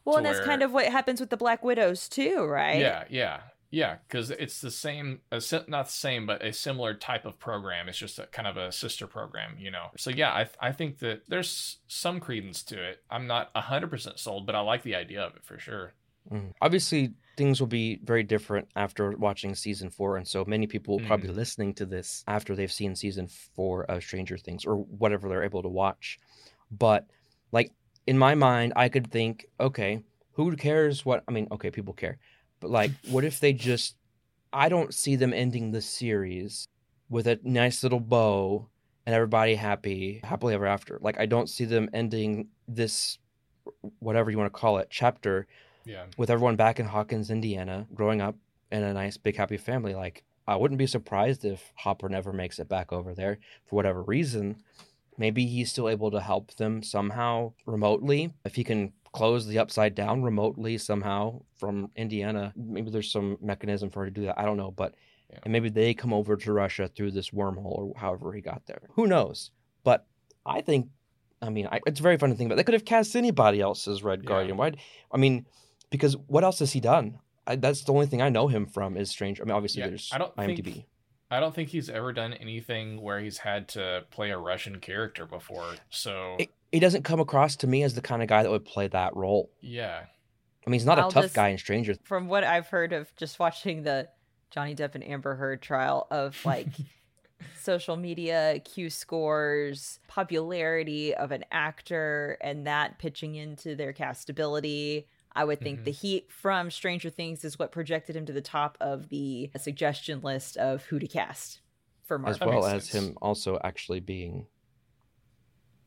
[0.05, 2.81] Well, To and that's where- kind of what happens with the Black Widows too, right?
[2.81, 3.97] Yeah, yeah, yeah.
[4.09, 7.89] Because it's the same, not the same, but a similar type of program.
[7.89, 9.87] It's just a kind of a sister program, you know.
[9.97, 13.03] So yeah, I I think that there's some credence to it.
[13.11, 15.95] I'm not hundred percent sold, but I like the idea of it for sure.
[16.31, 16.53] Mhm.
[16.61, 21.07] Obviously, things will be very different after watching season four, and so many people will
[21.07, 23.27] probably be listening to this after they've seen season
[23.57, 26.19] four of Stranger Things or whatever they're able to watch.
[26.71, 27.07] But
[27.51, 27.73] like
[28.07, 31.25] in my mind, I could think, okay, who cares what?
[31.27, 32.19] I mean, okay, people care,
[32.61, 33.97] but like, what if they just?
[34.53, 36.69] I don't see them ending the series
[37.09, 38.69] with a nice little bow
[39.07, 40.99] and everybody happy, happily ever after.
[41.01, 43.17] Like, I don't see them ending this,
[44.01, 45.47] whatever you want to call it, chapter
[45.85, 46.05] Yeah.
[46.17, 48.37] with everyone back in Hawkins, Indiana, growing up
[48.71, 49.95] in a nice, big, happy family.
[49.95, 54.03] Like, I wouldn't be surprised if Hopper never makes it back over there for whatever
[54.03, 54.57] reason.
[55.19, 58.33] Maybe he's still able to help them somehow remotely.
[58.45, 63.91] If he can close the upside down remotely somehow from Indiana, maybe there's some mechanism
[63.91, 64.39] for her to do that.
[64.39, 64.71] I don't know.
[64.71, 64.95] But
[65.31, 65.39] Yeah.
[65.45, 68.83] and maybe they come over to Russia through this wormhole or however he got there.
[68.95, 69.51] Who knows?
[69.85, 70.07] But
[70.47, 70.89] I think,
[71.43, 72.57] I mean, I, it's very fun to think about.
[72.57, 74.29] They could have cast anybody else as Red Yeah.
[74.29, 74.57] Guardian.
[74.57, 74.73] Why?
[75.13, 75.47] I mean,
[75.91, 77.19] because what else has he done?
[77.47, 79.41] I, that's the only thing I know him from is Strange.
[79.41, 80.65] I mean, obviously Yeah, there's I don't IMDb.
[80.65, 80.85] think-
[81.33, 85.27] I don't think he's ever done anything where he's had to play a Russian character
[85.27, 85.75] before.
[85.89, 88.65] So It- he doesn't come across to me as the kind of guy that would
[88.65, 89.51] play that role.
[89.61, 90.07] yeah,
[90.67, 91.95] I mean, he's not I'll a tough just- guy in Stranger.
[92.05, 94.09] From what I've heard of just watching the
[94.51, 96.67] Johnny Depp and Amber Heard trial of like
[97.61, 105.07] social media Q scores, popularity of an actor, and that pitching into their castability.
[105.33, 105.85] I would think Mhm.
[105.85, 110.21] the heat from Stranger Things is what projected him to the top of the suggestion
[110.23, 111.61] list of who to cast
[112.03, 113.05] for as well as sense.
[113.11, 114.47] him also actually being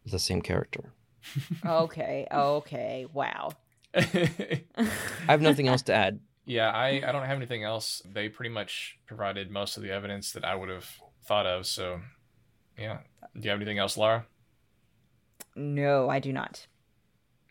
[0.05, 0.93] the same character.
[1.65, 3.51] okay, okay, wow.
[3.95, 4.63] I
[5.27, 6.19] have nothing else to add.
[6.45, 6.69] yeah.
[6.71, 8.01] I I don't have anything else.
[8.05, 10.89] They pretty much provided most of the evidence that I would have
[11.25, 11.65] thought of.
[11.67, 12.01] So
[12.77, 12.99] yeah.
[13.35, 14.25] Do you have anything else, Laura?
[15.55, 16.67] No, I do not.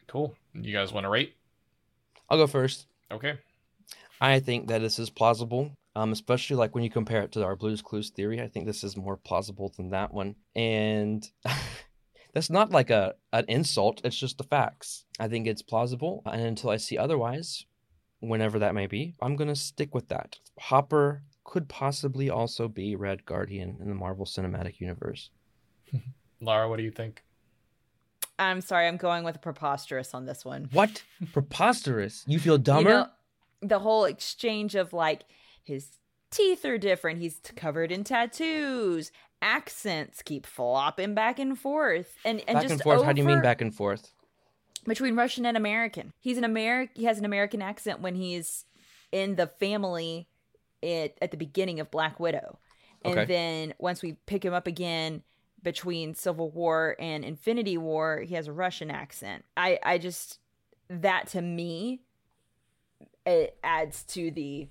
[0.08, 0.34] Cool.
[0.54, 1.36] You guys want to rate?
[2.32, 2.86] I'll go first.
[3.10, 3.34] Okay.
[4.18, 7.56] I think that this is plausible, um, especially like when you compare it to our
[7.56, 8.40] Blues Clues theory.
[8.40, 11.30] I think this is more plausible than that one, and
[12.32, 14.00] that's not like a an insult.
[14.02, 15.04] It's just the facts.
[15.20, 17.66] I think it's plausible, and until I see otherwise,
[18.20, 20.38] whenever that may be, I'm gonna stick with that.
[20.58, 25.28] Hopper could possibly also be Red Guardian in the Marvel Cinematic Universe.
[26.40, 27.24] Lara, what do you think?
[28.38, 30.68] I'm sorry, I'm going with preposterous on this one.
[30.72, 32.24] What preposterous?
[32.26, 32.80] You feel dumber?
[32.90, 33.06] You know,
[33.60, 35.22] the whole exchange of like
[35.62, 35.88] his
[36.30, 37.20] teeth are different.
[37.20, 39.12] He's covered in tattoos.
[39.40, 43.02] Accents keep flopping back and forth, and and back just and forth.
[43.04, 44.12] How do you mean back and forth?
[44.84, 46.12] between Russian and American?
[46.20, 46.92] He's an American.
[46.96, 48.64] He has an American accent when he's
[49.12, 50.28] in the family
[50.82, 52.58] at at the beginning of Black Widow,
[53.04, 53.24] and Okay.
[53.26, 55.22] then once we pick him up again
[55.62, 59.44] between Civil War and Infinity War, he has a Russian accent.
[59.56, 60.38] I I just
[60.88, 62.02] that to me
[63.24, 64.68] it adds to the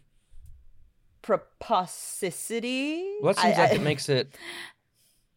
[1.24, 3.04] preposicity.
[3.22, 4.36] Well, that seems I- like I- it makes it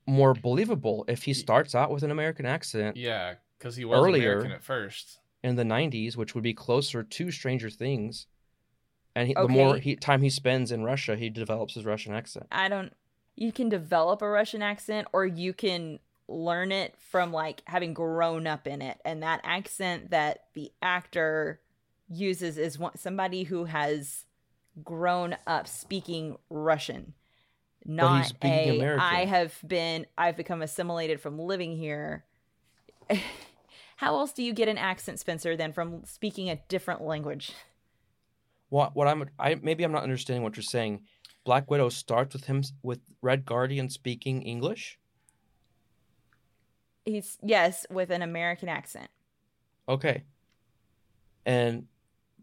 [0.07, 4.33] more believable if he starts out with an American accent Yeah, because he was Earlier-
[4.33, 5.19] American at first.
[5.43, 8.27] in the 90s, which would be closer to Stranger Things.
[9.17, 12.47] And he, the more he, time he spends in Russia, he develops his Russian accent.
[12.51, 12.93] I don't.
[13.37, 15.99] You can develop a Russian accent, or you can
[16.29, 21.61] learn it from like having grown up in it, and that accent that the actor
[22.09, 24.25] uses is one, somebody who has
[24.83, 27.15] grown up speaking Russian,
[27.85, 28.79] not a.
[28.79, 29.01] American.
[29.01, 30.07] I have been.
[30.17, 32.25] I've become assimilated from living here.
[33.97, 37.53] How else do you get an accent, Spencer, than from speaking a different language?
[38.69, 41.03] What what I'm I maybe I'm not understanding what you're saying.
[41.45, 44.99] Black Widow starts with him with Red Guardian speaking English.
[47.05, 49.11] He's yes, with an American accent.
[49.89, 50.25] Okay.
[51.45, 51.87] And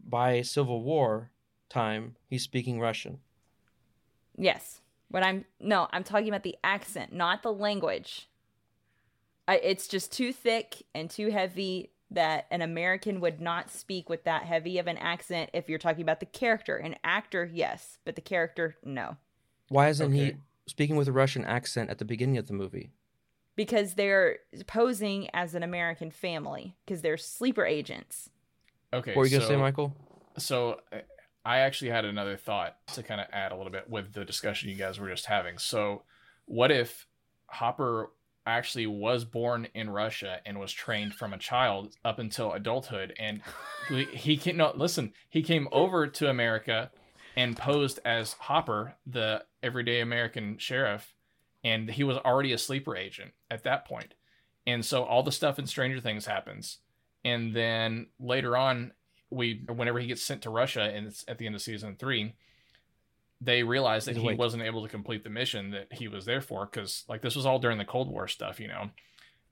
[0.08, 1.32] by Civil War
[1.68, 3.18] time, he's speaking Russian.
[4.36, 8.28] Yes, When I'm no, I'm talking about the accent, not the language.
[9.46, 14.24] I, it's just too thick and too heavy that an American would not speak with
[14.24, 16.76] that heavy of an accent if you're talking about the character.
[16.76, 19.16] An actor, yes, but the character, no.
[19.68, 20.36] Why isn't he
[20.66, 22.90] speaking with a Russian accent at the beginning of the movie?
[23.56, 28.30] Because they're posing as an American family because they're sleeper agents.
[28.92, 29.12] Okay.
[29.12, 29.94] what were you gonna say, Michael?
[30.38, 30.98] So uh,
[31.44, 34.68] I actually had another thought to kind of add a little bit with the discussion
[34.68, 35.58] you guys were just having.
[35.58, 36.02] So
[36.46, 37.06] what if
[37.46, 38.10] Hopper
[38.46, 43.40] actually was born in Russia and was trained from a child up until adulthood and
[44.12, 46.90] he, can no listen, he came over to America
[47.36, 51.14] and posed as Hopper, the everyday American sheriff,
[51.64, 54.14] and he was already a sleeper agent at that point.
[54.66, 56.78] And so all the stuff in Stranger Things happens.
[57.24, 58.92] And then later on,
[59.30, 62.34] we whenever he gets sent to Russia and it's at the end of season three,
[63.44, 64.38] they realize that He's he awake.
[64.38, 67.44] wasn't able to complete the mission that he was there for because like this was
[67.46, 68.90] all during the Cold War stuff, you know.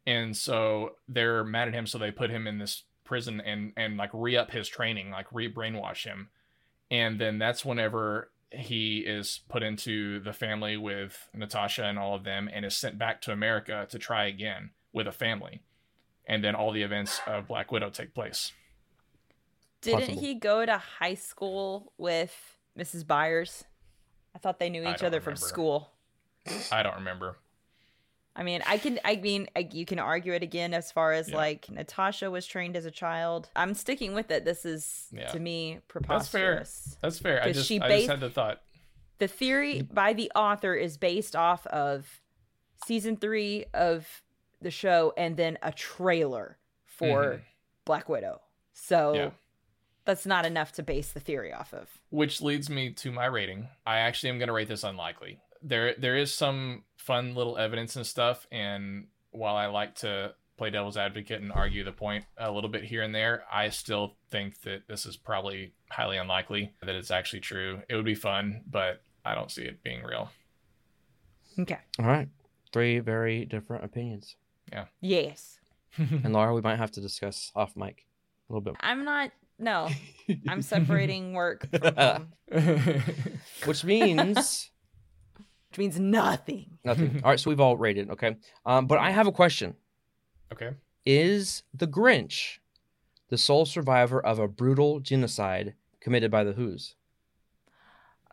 [0.06, 3.96] And so they're mad at him, so they put him in this prison and and
[3.96, 6.28] like re up his training, like re brainwash him.
[6.90, 12.24] And then that's whenever he is put into the family with Natasha and all of
[12.24, 15.62] them and is sent back to America to try again with a family.
[16.26, 18.52] And then all the events of Black Widow take place.
[19.82, 20.20] Didn't Possible.
[20.20, 23.06] he go to high school with Mrs.
[23.06, 23.64] Byers?
[24.34, 25.90] I thought they knew each other from school.
[26.72, 27.36] I don't remember.
[28.36, 29.00] I mean, I can.
[29.04, 31.36] I mean, I, you can argue it again as far as Yeah.
[31.36, 33.50] like Natasha was trained as a child.
[33.56, 34.44] I'm sticking with it.
[34.44, 35.26] This is Yeah.
[35.28, 36.96] to me preposterous.
[37.02, 37.34] That's fair.
[37.34, 37.48] That's fair.
[37.48, 38.62] I just, she I based- just had the thought.
[39.18, 42.22] The theory by the author is based off of
[42.86, 44.22] season three of
[44.62, 46.56] the show and then a trailer
[46.86, 47.40] for Mhm.
[47.84, 48.40] Black Widow.
[48.72, 49.30] So Yeah.
[50.10, 51.88] That's not enough to base the theory off of.
[52.10, 53.68] Which leads me to my rating.
[53.86, 55.38] I actually am going to rate this unlikely.
[55.62, 60.70] There, there is some fun little evidence and stuff, and while I like to play
[60.70, 64.60] devil's advocate and argue the point a little bit here and there, I still think
[64.62, 67.80] that this is probably highly unlikely that it's actually true.
[67.88, 70.30] It would be fun, but I don't see it being real.
[71.58, 71.78] Okay.
[72.00, 72.28] All right.
[72.72, 74.34] Three very different opinions.
[74.72, 74.86] Yeah.
[75.00, 75.60] Yes.
[75.96, 78.06] And Laura, we might have to discuss off mic
[78.48, 78.74] a little bit.
[78.80, 79.30] I'm not.
[79.60, 79.88] No,
[80.48, 82.28] I'm separating work from home,
[83.66, 84.70] Which means
[85.70, 86.78] which means nothing.
[86.84, 87.20] nothing.
[87.22, 88.36] All right, so we've all rated, okay?
[88.66, 89.74] Um, but I have a question.
[90.52, 90.70] okay.
[91.06, 92.58] Is the Grinch
[93.28, 96.94] the sole survivor of a brutal genocide committed by the Who's?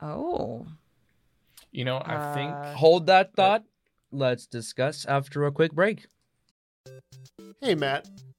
[0.02, 0.66] Oh.
[1.72, 3.64] You know, I think Uh, Hold that thought.
[4.12, 6.08] Let's discuss after a quick break.
[7.62, 8.08] Hey, Matt,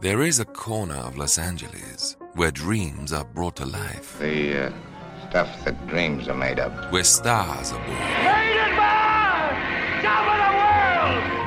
[0.00, 4.72] There is a corner of Los Angeles where dreams are brought to life, The uh,
[5.28, 6.72] stuff that dreams are made of.
[6.90, 7.98] where stars are born,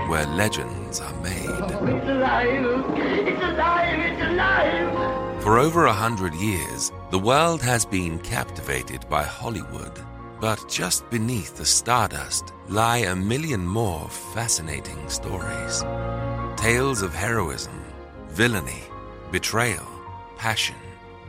[0.08, 1.50] where legends are made.
[1.50, 2.64] It's alive!
[3.28, 4.00] It's alive!
[4.02, 5.42] It's alive!
[5.42, 10.00] For over a hundred years, the world has been captivated by Hollywood.
[10.40, 15.84] But just beneath the stardust lie a million more fascinating stories.
[16.56, 17.74] Tales of heroism,
[18.38, 18.84] villainy,
[19.32, 19.88] betrayal,
[20.36, 20.76] passion,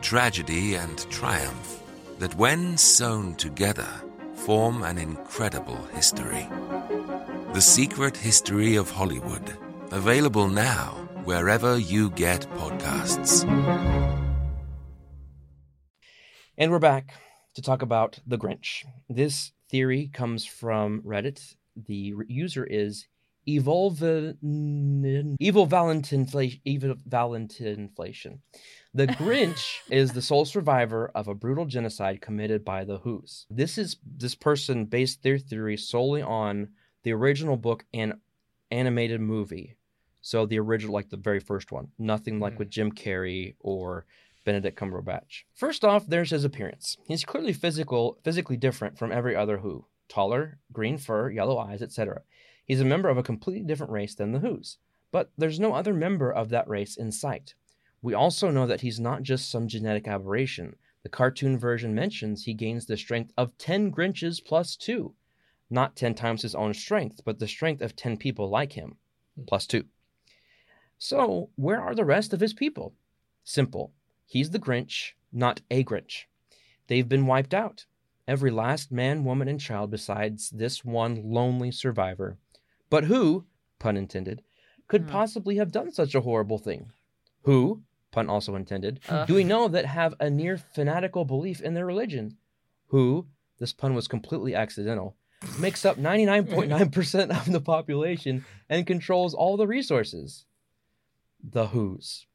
[0.02, 1.82] tragedy, and triumph
[2.18, 3.88] that, when sewn together,
[4.34, 6.46] form an incredible history.
[7.54, 9.56] The Secret History of Hollywood.
[9.90, 13.42] Available now wherever you get podcasts.
[16.58, 17.14] And we're back
[17.54, 18.84] to talk about the Grinch.
[19.08, 21.54] This theory comes from Reddit.
[21.74, 23.06] The user is
[23.48, 26.60] Evolve Evil Valentinflation.
[26.64, 28.38] Evil Valentinflation.
[28.94, 33.46] The Grinch is the sole survivor of a brutal genocide committed by the Who's.
[33.50, 36.68] This is this person based their theory solely on
[37.02, 38.14] the original book and
[38.70, 39.76] animated movie.
[40.20, 42.72] So the original, like the very first one, nothing like with hmm.
[42.72, 44.04] Jim Carrey or
[44.44, 45.44] Benedict Cumberbatch.
[45.54, 46.96] First off, there's his appearance.
[47.04, 49.86] He's clearly physical, physically different from every other Who.
[50.08, 52.22] Taller, green fur, yellow eyes, etc.
[52.68, 54.76] He's a member of a completely different race than the Who's.
[55.10, 57.54] But there's no other member of that race in sight.
[58.02, 60.76] We also know that he's not just some genetic aberration.
[61.02, 65.14] The cartoon version mentions he gains the strength of 10 Grinches plus 2.
[65.70, 68.96] Not 10 times his own strength, but the strength of 10 people like him,
[69.34, 69.44] hmm.
[69.44, 69.86] plus 2.
[70.98, 72.94] So, where are the rest of his people?
[73.44, 73.92] Simple.
[74.26, 76.26] He's the Grinch, not a Grinch.
[76.86, 77.86] They've been wiped out.
[78.26, 82.36] Every last man, woman, and child besides this one lonely survivor.
[82.90, 83.44] But who,
[83.78, 84.42] pun intended,
[84.86, 86.90] could possibly have done such a horrible thing?
[87.42, 89.26] Who, pun also intended, Uh.
[89.26, 92.36] do we know that have a near fanatical belief in their religion?
[92.86, 93.26] Who,
[93.58, 95.16] this pun was completely accidental,
[95.60, 100.46] makes up 99.9% of the population and controls all the resources?
[101.42, 102.26] The Who's.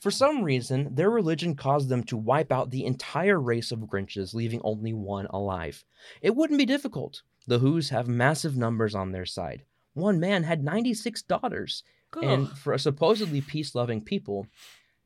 [0.00, 4.34] For some reason, their religion caused them to wipe out the entire race of Grinches,
[4.34, 5.84] leaving only one alive.
[6.20, 7.22] It wouldn't be difficult.
[7.46, 9.64] The Who's have massive numbers on their side.
[9.94, 11.82] One man had 96 daughters,
[12.22, 14.46] and for a supposedly peace loving people,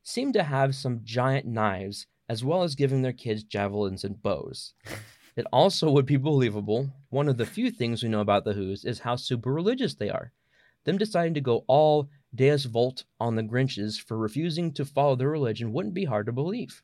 [0.01, 4.73] seemed to have some giant knives, as well as giving their kids javelins and bows.
[5.35, 6.89] It also would be believable.
[7.09, 10.09] One of the few things we know about the Who's is how super religious they
[10.09, 10.31] are.
[10.85, 15.29] Them deciding to go all Deus Vult on the Grinches for refusing to follow their
[15.29, 16.81] religion wouldn't be hard to believe.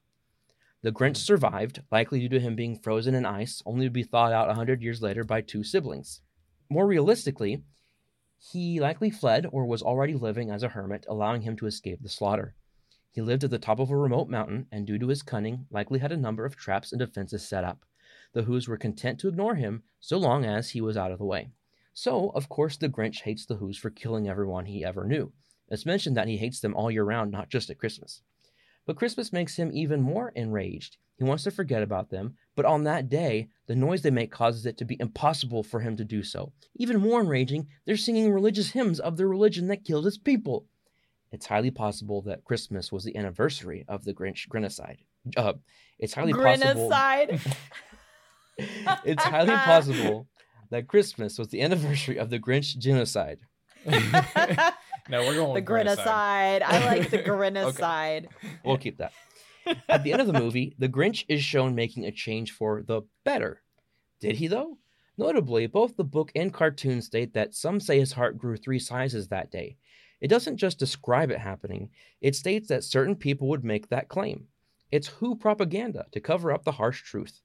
[0.82, 4.34] The Grinch survived, likely due to him being frozen in ice, only to be thawed
[4.34, 6.22] out a hundred years later by two siblings.
[6.70, 7.64] More realistically,
[8.52, 12.10] he likely fled or was already living as a hermit, allowing him to escape the
[12.10, 12.54] slaughter.
[13.10, 16.00] He lived at the top of a remote mountain, and due to his cunning, likely
[16.00, 17.86] had a number of traps and defenses set up.
[18.34, 21.26] The Who's were content to ignore him so long as he was out of the
[21.26, 21.52] way.
[21.94, 25.32] So, of course, the Grinch hates the Who's for killing everyone he ever knew.
[25.70, 28.24] It's mentioned that he hates them all year round, not just at Christmas.
[28.86, 30.98] But Christmas makes him even more enraged.
[31.18, 34.66] He wants to forget about them, but on that day, the noise they make causes
[34.66, 36.52] it to be impossible for him to do so.
[36.76, 40.66] Even more enraging, they're singing religious hymns of the religion that killed his people.
[41.32, 45.00] It's highly possible that Christmas was the anniversary of the Grinch Grinnicide.
[45.36, 45.54] Uh,
[45.98, 46.90] it's highly possible.
[46.90, 47.56] Grinnicide.
[49.04, 50.28] It's highly possible
[50.70, 53.40] that Christmas was the anniversary of the Grinch genocide.
[55.10, 56.62] No, we're going the with Grinnicide.
[56.62, 56.62] grinnicide.
[56.62, 58.28] I like the grinnicide.
[58.64, 59.12] We'll keep that.
[59.88, 63.02] At the end of the movie, the Grinch is shown making a change for the
[63.24, 63.62] better.
[64.20, 64.78] Did he, though?
[65.18, 69.28] Notably, both the book and cartoon state that some say his heart grew three sizes
[69.28, 69.78] that day.
[70.20, 71.90] It doesn't just describe it happening,
[72.22, 74.48] it states that certain people would make that claim.
[74.92, 77.42] It's Who propaganda to cover up the harsh truth.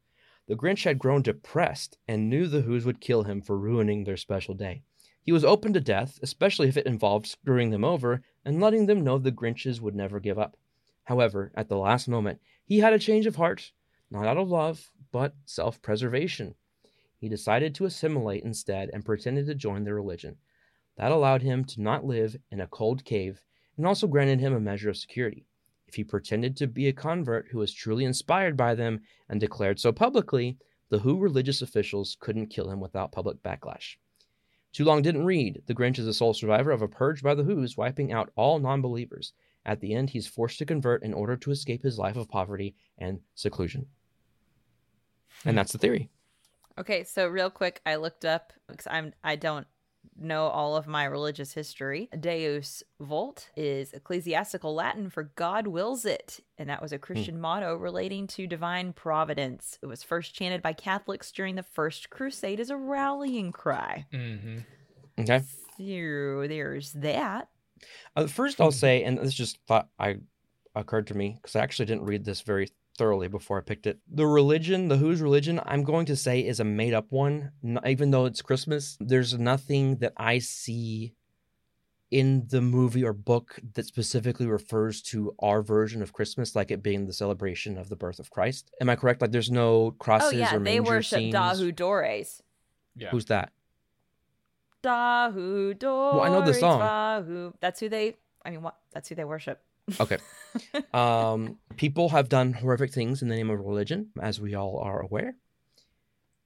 [0.46, 4.16] The Grinch had grown depressed and knew the Who's would kill him for ruining their
[4.16, 4.82] special day.
[5.22, 9.04] He was open to death, especially if it involved screwing them over and letting them
[9.04, 10.56] know the Grinches would never give up.
[11.08, 13.72] However, at the last moment, he had a change of heart,
[14.10, 16.54] not out of love, but self preservation.
[17.16, 20.36] He decided to assimilate instead and pretended to join their religion.
[20.98, 23.42] That allowed him to not live in a cold cave
[23.78, 25.46] and also granted him a measure of security.
[25.86, 29.00] If he pretended to be a convert who was truly inspired by them
[29.30, 30.58] and declared so publicly,
[30.90, 33.96] the Who religious officials couldn't kill him without public backlash.
[34.74, 35.62] Too long didn't read.
[35.64, 38.58] The Grinch is the sole survivor of a purge by the Who's, wiping out all
[38.58, 39.32] non believers.
[39.68, 42.74] At the end, he's forced to convert in order to escape his life of poverty
[42.96, 43.84] and seclusion.
[45.44, 46.08] And that's the theory.
[46.78, 49.66] Okay, so real quick, I looked up because I'm I don't
[50.18, 52.08] know all of my religious history.
[52.18, 57.76] Deus Vult is ecclesiastical Latin for God wills it, and that was a Christian motto
[57.76, 59.78] relating to divine providence.
[59.82, 64.06] It was first chanted by Catholics during the First Crusade as a rallying cry.
[64.14, 64.58] Mm-hmm.
[65.20, 65.42] Okay.
[65.76, 67.48] So there's that.
[68.16, 70.16] Uh, first, I'll say, and this just thought I
[70.74, 73.98] occurred to me because I actually didn't read this very thoroughly before I picked it.
[74.08, 77.78] The religion, the Who's religion, I'm going to say is a made up one, n-
[77.86, 78.96] even though it's Christmas.
[79.00, 81.14] There's nothing that I see
[82.10, 86.82] in the movie or book that specifically refers to our version of Christmas, like it
[86.82, 88.70] being the celebration of the birth of Christ.
[88.80, 89.20] Am I correct?
[89.20, 91.34] Like, there's no crosses oh yeah, or they manger worship scenes.
[91.34, 92.42] Dahu Dores.
[92.96, 93.10] Yeah.
[93.10, 93.52] Who's that?
[94.82, 96.22] Dahu Dores.
[96.22, 96.80] I know the song.
[96.80, 97.52] Dahu.
[97.60, 98.16] That's who they.
[98.44, 98.76] I mean, what?
[98.92, 99.60] That's who they worship.
[100.00, 100.18] Okay.
[100.94, 105.00] um, people have done horrific things in the name of religion, as we all are
[105.00, 105.36] aware.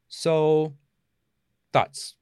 [0.09, 0.74] So,
[1.72, 2.14] thoughts?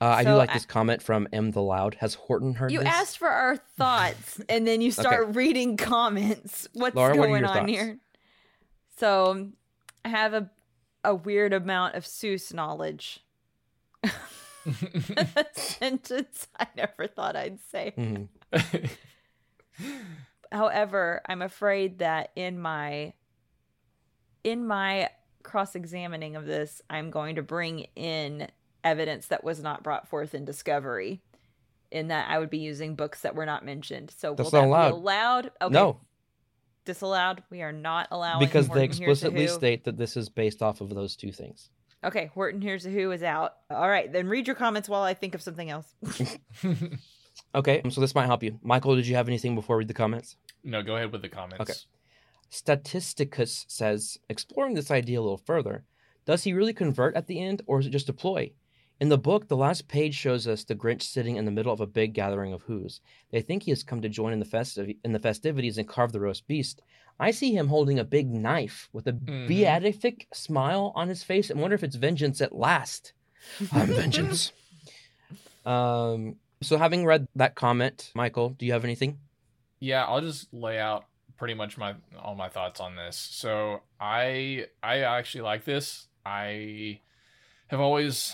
[0.00, 1.94] Uh, I do like I- this comment from M the Loud.
[2.00, 2.88] Has Horton heard You this?
[2.88, 6.68] asked for our thoughts, and then you start reading comments.
[6.72, 7.70] What's Laura, going your on thoughts?
[7.70, 7.98] here?
[8.98, 9.50] So,
[10.04, 10.50] I have a
[11.04, 13.20] a weird amount of Seuss knowledge.
[14.66, 17.92] a sentence I never thought I'd say.
[17.96, 18.28] Mhm.
[20.52, 23.14] However, I'm afraid that in my
[24.44, 25.08] in my
[25.42, 28.48] cross-examining of this, I'm going to bring in
[28.84, 31.22] evidence that was not brought forth in discovery.
[31.90, 34.14] In that I would be using books that were not mentioned.
[34.16, 34.88] So That's will not that allowed.
[34.88, 35.50] be allowed?
[35.60, 35.72] Okay.
[35.74, 36.00] No,
[36.84, 37.42] Disallowed.
[37.50, 40.62] We are not allowing because they Horton Hears a explicitly state that this is based
[40.62, 41.70] off of those two things.
[42.04, 43.54] Okay, Horton Hears a Who is out.
[43.70, 45.94] All right, then read your comments while I think of something else.
[47.54, 48.58] Okay, so this might help you.
[48.62, 50.36] Michael, did you have anything before we read the comments?
[50.64, 51.60] no, go ahead with the comments.
[51.60, 51.72] Okay.
[52.50, 55.84] Statisticus says, exploring this idea a little further,
[56.24, 58.52] does he really convert at the end, or is it just a ploy?
[59.00, 61.80] In the book, the last page shows us the Grinch sitting in the middle of
[61.80, 63.00] a big gathering of Who's.
[63.32, 66.12] They think he has come to join in the, festiv- in the festivities and carve
[66.12, 66.80] the roast beast.
[67.20, 69.46] I see him holding a big knife with a Mhm.
[69.48, 73.12] beatific smile on his face and wonder if it's vengeance at last.
[73.72, 74.52] I'm vengeance.
[75.64, 79.18] Um, so, having read that comment, Michael, do you have anything?
[79.78, 81.04] Yeah, I'll just lay out
[81.36, 83.16] pretty much my all my thoughts on this.
[83.16, 86.06] So I I actually like this.
[86.24, 87.00] I
[87.68, 88.32] have always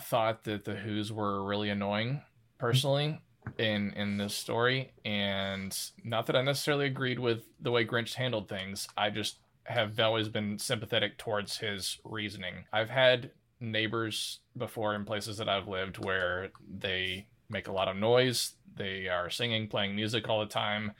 [0.00, 2.22] thought that the Who's were really annoying
[2.58, 3.20] personally
[3.58, 8.48] in in this story, and not that I necessarily agreed with the way Grinch handled
[8.48, 8.88] things.
[8.96, 12.64] I just have always been sympathetic towards his reasoning.
[12.72, 13.30] I've had
[13.60, 18.52] neighbors before in places that I've lived where they make a lot of noise.
[18.76, 20.92] They are singing, playing music all the time.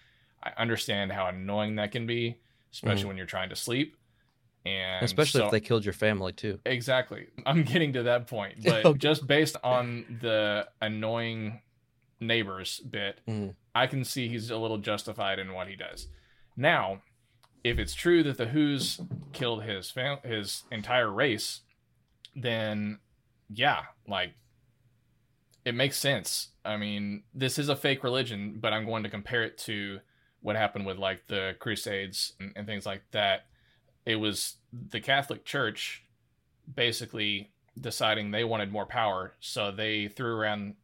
[0.42, 2.36] I understand how annoying that can be,
[2.72, 3.08] especially Mhm.
[3.08, 3.96] when you're trying to sleep.
[4.66, 6.58] And Especially so- if they killed your family, too.
[6.64, 7.26] Exactly.
[7.44, 8.54] I'm getting to that point.
[8.64, 8.98] But Okay.
[8.98, 11.60] just based on the annoying
[12.20, 13.54] neighbors bit, Mhm.
[13.74, 16.08] I can see he's a little justified in what he does.
[16.56, 17.02] Now,
[17.64, 19.00] if it's true that the Who's
[19.32, 21.62] killed his fam- his entire race,
[22.36, 23.00] then
[23.48, 24.34] yeah, like
[25.64, 26.50] it makes sense.
[26.64, 30.00] I mean, this is a fake religion, but I'm going to compare it to
[30.40, 33.46] what happened with like the Crusades and, and things like that.
[34.04, 36.04] It was the Catholic Church
[36.74, 37.50] basically
[37.80, 40.76] deciding they wanted more power, so they threw around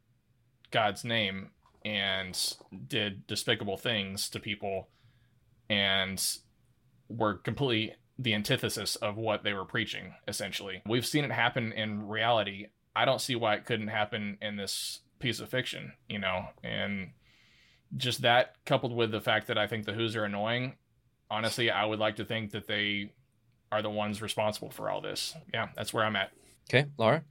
[0.71, 1.51] God's name
[1.85, 2.57] and
[2.87, 4.89] did despicable things to people
[5.69, 6.23] and
[7.09, 10.83] were completely the antithesis of what they were preaching, essentially.
[10.87, 12.67] We've seen it happen in reality.
[12.95, 16.47] I don't see why it couldn't happen in this piece of fiction, you know?
[16.63, 17.13] And
[17.97, 20.77] just that coupled with the fact that I think the Who's are annoying,
[21.31, 23.13] honestly, I would like to think that they
[23.73, 25.35] are the ones responsible for all this.
[25.55, 26.31] Yeah, that's where I'm at.
[26.69, 27.25] Okay, Laura?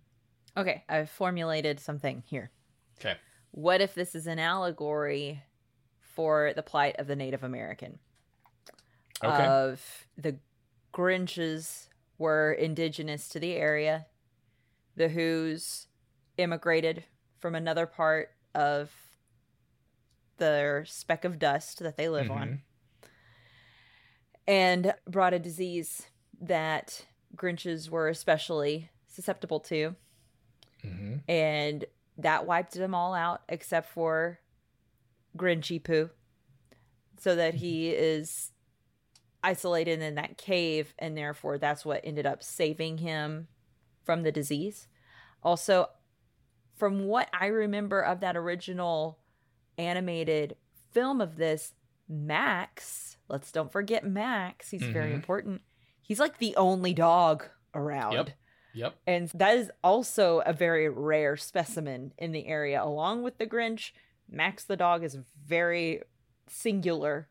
[0.57, 2.51] Okay, I've formulated something here.
[2.99, 3.15] Okay.
[3.51, 5.43] What if this is an allegory
[5.99, 7.99] for the plight of the Native American?
[9.23, 9.45] Okay.
[9.45, 10.37] Of the
[10.93, 11.87] Grinches
[12.17, 14.05] were indigenous to the area.
[14.95, 15.87] The Who's
[16.37, 17.03] immigrated
[17.37, 18.91] from another part of
[20.37, 22.61] their speck of dust that they live on
[24.47, 26.03] and brought a disease
[26.41, 29.95] that Grinches were especially susceptible to
[30.83, 31.15] Mm-hmm.
[31.27, 31.83] and
[32.21, 34.39] that wiped them all out except for
[35.37, 36.09] Grinchy Poo,
[37.19, 38.51] so that he is
[39.43, 43.47] isolated in that cave, and therefore that's what ended up saving him
[44.03, 44.87] from the disease.
[45.43, 45.87] Also,
[46.75, 49.19] from what I remember of that original
[49.77, 50.55] animated
[50.91, 51.73] film of this,
[52.07, 55.15] Max, let's don't forget Max, he's very Mhm.
[55.15, 55.61] important.
[56.01, 58.13] He's like the only dog around.
[58.13, 58.29] Yep.
[58.79, 58.95] Yep.
[59.07, 62.81] And that is also a very rare specimen in the area.
[62.83, 63.91] Along with the Grinch,
[64.29, 66.01] Max the dog is very
[66.47, 67.27] singular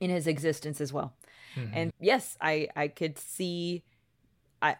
[0.00, 1.14] in his existence as well.
[1.54, 1.70] Mhm.
[1.74, 3.82] And yes, I I could see
[4.60, 4.76] I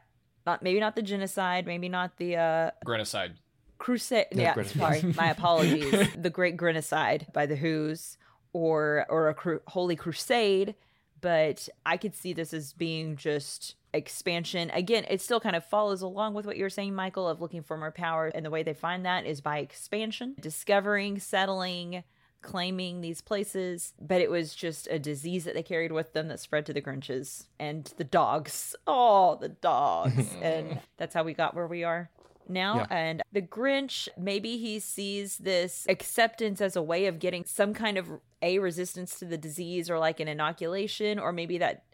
[0.47, 3.35] not maybe not the genocide, maybe not the uh Grenocide.
[3.79, 4.79] crusade No, yeah, Grenocide.
[4.79, 6.15] sorry, my apologies.
[6.17, 8.19] the Great Grenocide by the Who's
[8.53, 10.75] or or a cru- holy crusade,
[11.21, 14.71] but I could see this as being just expansion.
[14.71, 17.77] Again, it still kind of follows along with what you're saying, Michael, of looking for
[17.77, 18.27] more power.
[18.27, 22.05] And the way they find that is by expansion, discovering, settling,
[22.43, 23.95] claiming these places.
[24.01, 26.83] But it was just a disease that they carried with them that spread to the
[26.83, 28.77] Grinches and the dogs.
[28.87, 30.35] Oh, the dogs.
[30.43, 32.11] and that's how we got where we are
[32.49, 32.79] now.
[32.79, 32.87] Yeah.
[32.91, 37.97] And the Grinch, maybe he sees this acceptance as a way of getting some kind
[37.97, 38.09] of
[38.43, 41.85] a resistance to the disease or like an inoculation, or maybe that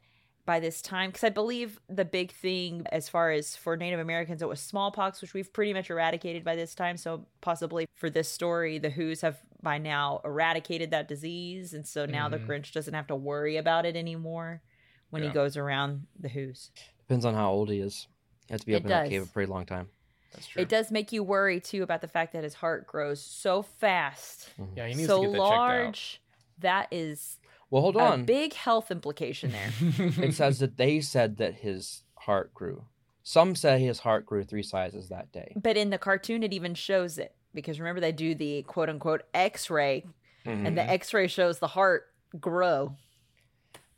[0.47, 4.43] by this time because i believe the big thing as far as for native americans
[4.43, 8.29] it was smallpox which we've pretty much eradicated by this time so possibly for this
[8.29, 12.47] story the who's have by now eradicated that disease and so now the Mhm.
[12.47, 14.63] grinch doesn't have to worry about it anymore
[15.11, 16.71] when he goes around the who's
[17.01, 18.07] Depends on how old he is.
[18.47, 19.89] He has to be It up in that cave a pretty long time.
[20.33, 20.63] That's true.
[20.63, 24.49] It does make you worry too about the fact that his heart grows so fast,
[24.77, 25.57] Yeah, he needs so to get that checked out.
[25.57, 26.21] large.
[26.61, 27.40] That is
[27.71, 28.03] Well, hold on.
[28.03, 28.25] a on.
[28.25, 29.71] big health implication there.
[30.25, 32.85] it says that they said that his heart grew.
[33.23, 35.53] Some say his heart grew three sizes that day.
[35.57, 39.23] but in the cartoon, it even shows it because remember they do the quote unquote
[39.35, 40.05] X-ray,
[40.45, 40.89] and the Mhm.
[40.89, 42.07] X-ray shows the heart
[42.41, 42.97] grow.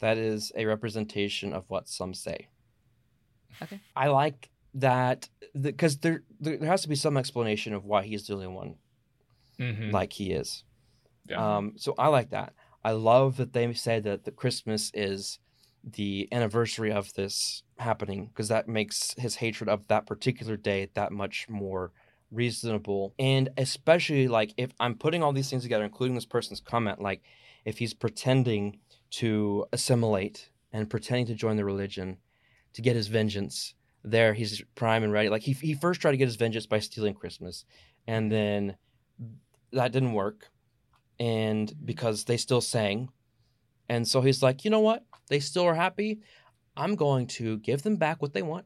[0.00, 2.48] That is a representation of what some say.
[3.62, 3.78] Okay.
[3.94, 8.34] I like that because there there has to be some explanation of why he's the
[8.34, 8.74] only one
[9.58, 9.92] Mhm.
[9.92, 10.64] like he is.
[11.28, 11.56] Yeah.
[11.56, 12.54] Um, so I like that.
[12.84, 15.38] I love that they say that the Christmas is
[15.84, 21.12] the anniversary of this happening because that makes his hatred of that particular day that
[21.12, 21.92] much more
[22.30, 23.14] reasonable.
[23.18, 27.22] And especially like if I'm putting all these things together, including this person's comment, like
[27.64, 28.78] if he's pretending
[29.10, 32.18] to assimilate and pretending to join the religion
[32.72, 35.28] to get his vengeance, there he's prime and ready.
[35.28, 37.64] Like he he first tried to get his vengeance by stealing Christmas,
[38.06, 38.76] and then
[39.72, 40.50] that didn't work
[41.22, 43.08] and because they still sang.
[43.88, 45.04] And so he's like, you know what?
[45.28, 46.20] They still are happy.
[46.76, 48.64] I'm going to give them back what they want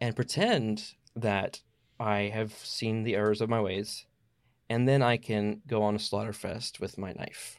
[0.00, 1.60] and pretend that
[1.98, 4.04] I have seen the errors of my ways.
[4.68, 7.58] And then I can go on a slaughter fest with my knife.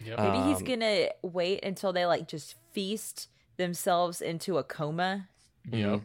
[0.00, 5.28] Maybe he's Um, gonna wait until they like just feast themselves into a coma,
[5.70, 6.02] Yep.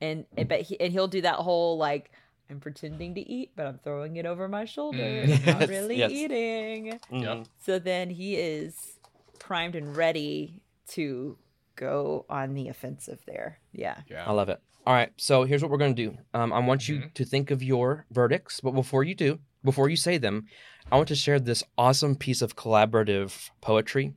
[0.00, 2.10] and and- but he, and he'll do that whole like
[2.52, 4.98] I'm pretending to eat, but I'm throwing it over my shoulder.
[4.98, 5.48] Mm.
[5.48, 6.10] I'm not really yes.
[6.10, 7.00] eating.
[7.10, 7.46] Mhm.
[7.58, 8.98] So then he is
[9.38, 11.38] primed and ready to
[11.74, 13.58] go on the offensive there.
[13.72, 13.96] Yeah.
[14.08, 14.24] Yeah.
[14.26, 14.60] I love it.
[14.86, 16.18] All right, so here's what we're going to do.
[16.34, 19.94] Um, I want you to think of your verdicts, but before you do, before you
[19.94, 20.46] say them,
[20.90, 24.12] I want to share this awesome piece of collaborative poetry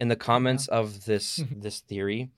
[0.00, 2.30] in the comments of this this theory.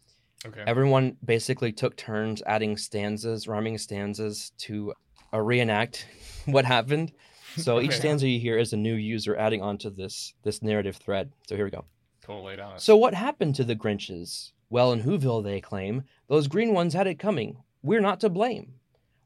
[0.45, 0.62] Okay.
[0.66, 4.93] Everyone basically took turns adding stanzas, rhyming stanzas to
[5.33, 6.07] uh, reenact
[6.47, 7.12] what happened.
[7.57, 11.33] So each stanza you hear is a new user adding onto this this narrative thread.
[11.47, 11.85] So here we go.
[12.22, 12.45] Cool.
[12.45, 12.78] Lay down.
[12.78, 14.53] So what happened to the Grinches?
[14.70, 17.59] Well, in Whoville, they claim, those green ones had it coming.
[17.83, 18.74] We're not to blame.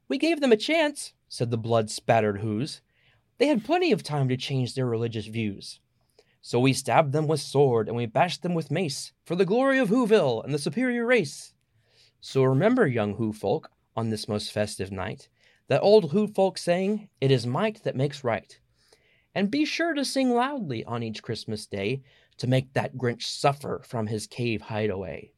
[0.09, 2.81] We gave them a chance, said the blood spattered Who's.
[3.39, 5.79] They had plenty of time to change their religious views.
[6.41, 9.79] So we stabbed them with sword and we bashed them with mace for the glory
[9.79, 11.53] of Whoville and the superior race.
[12.21, 15.29] So remember, young Who folk, on this most festive night,
[15.69, 18.59] that old Who folk saying, It is might that makes right.
[19.35, 22.03] And be sure to sing loudly on each Christmas day
[22.39, 25.33] to make that Grinch suffer from his cave hideaway.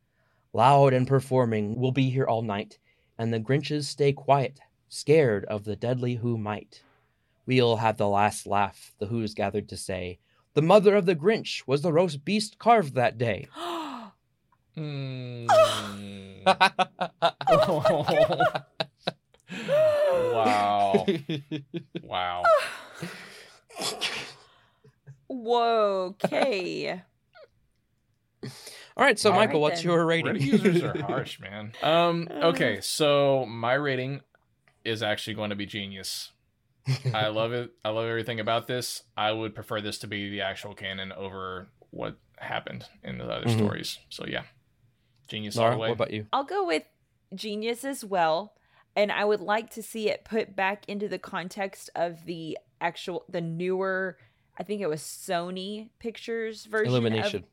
[0.52, 2.78] Loud and performing, we'll be here all night,
[3.18, 6.82] and the Grinches stay quiet, scared of the deadly Who might.
[7.46, 10.18] We'll have the last laugh, the Who's gathered to say.
[10.54, 13.48] The mother of the Grinch was the roast beast carved that day.
[14.76, 15.46] Mm.
[17.48, 18.04] Oh
[22.02, 22.42] wow.
[23.80, 24.08] Wow.
[25.28, 26.16] Whoa.
[26.24, 27.02] Okay.
[28.96, 29.90] All right, so All Michael, right what's then.
[29.92, 30.34] your rating?
[30.34, 31.72] Reddit users are harsh, man.
[31.82, 32.28] Um.
[32.30, 34.20] Okay, so my rating
[34.84, 36.32] is actually going to be genius.
[37.12, 37.70] I love it.
[37.84, 39.02] I love everything about this.
[39.16, 43.46] I would prefer this to be the actual canon over what happened in the other
[43.46, 43.56] Mhm.
[43.58, 43.98] stories.
[44.08, 44.44] So yeah,
[45.28, 45.88] genius all Laura, the way.
[45.90, 46.26] what about you?
[46.32, 46.84] I'll go with
[47.34, 48.54] genius as well.
[48.98, 53.24] And I would like to see it put back into the context of the actual,
[53.28, 54.18] the newer,
[54.58, 56.88] I think it was Sony Pictures version.
[56.88, 57.44] of- Illumination.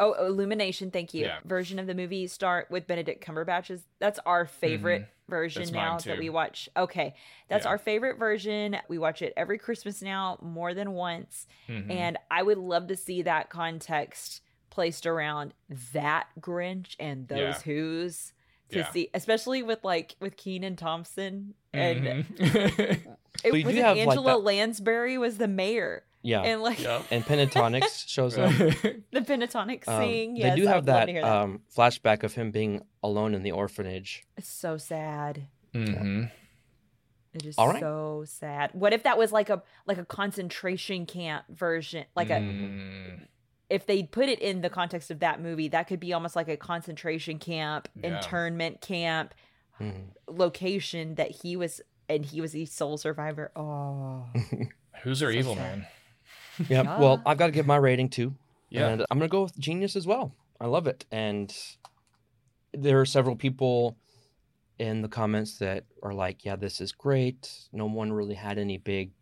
[0.00, 0.90] oh, Illumination.
[0.90, 1.26] Thank you.
[1.26, 1.38] Yeah.
[1.44, 3.82] Version of the movie start with Benedict Cumberbatch's.
[3.98, 5.74] That's our favorite version Mm-hmm.
[5.74, 6.68] That's now that we watch.
[6.76, 7.14] Okay.
[7.48, 7.70] That's Yeah.
[7.70, 8.76] our favorite version.
[8.88, 11.46] We watch it every Christmas now more than once.
[11.68, 11.88] Mhm.
[11.90, 15.52] And I would love to see that context placed around
[15.92, 17.60] that Grinch and those Yeah.
[17.60, 18.32] Who's
[18.72, 18.90] to Yeah.
[18.90, 22.04] see, especially with like with Kenan Thompson and
[22.36, 22.90] Mhm.
[22.94, 23.06] it
[23.44, 26.04] Well, you was do it have, like, Angela that- Lansbury was the mayor.
[26.22, 26.42] Yeah.
[26.42, 27.02] And like Yep.
[27.10, 28.52] And Pentatonix shows up.
[28.58, 30.36] the pentatonic Um, sing.
[30.36, 31.24] yes, they do have that, that.
[31.24, 34.24] Um, flashback of him being alone in the orphanage.
[34.36, 35.46] it's so sad.
[35.72, 36.24] hmm
[37.32, 37.80] It is All right.
[37.80, 38.70] so sad.
[38.74, 42.04] What if that was like a like a concentration camp version?
[42.16, 43.26] Like a Mm.
[43.70, 46.48] If they put it in the context of that movie, that could be almost like
[46.48, 48.16] a concentration camp, Yeah.
[48.16, 49.32] internment camp
[49.80, 50.08] Mhm.
[50.26, 53.52] location that he was and he was the sole survivor.
[53.54, 54.26] Oh.
[55.04, 55.78] Who's our So evil sad.
[55.78, 55.86] man?
[56.68, 56.82] Yeah.
[56.82, 56.98] Yeah.
[56.98, 58.34] Well, I've got to give my rating too.
[58.68, 58.88] Yeah.
[58.88, 60.34] And I'm going to go with Genius as well.
[60.60, 61.06] I love it.
[61.12, 61.56] And
[62.74, 63.96] there are several people
[64.78, 67.68] in the comments that are like, yeah, this is great.
[67.72, 69.12] No one really had any big,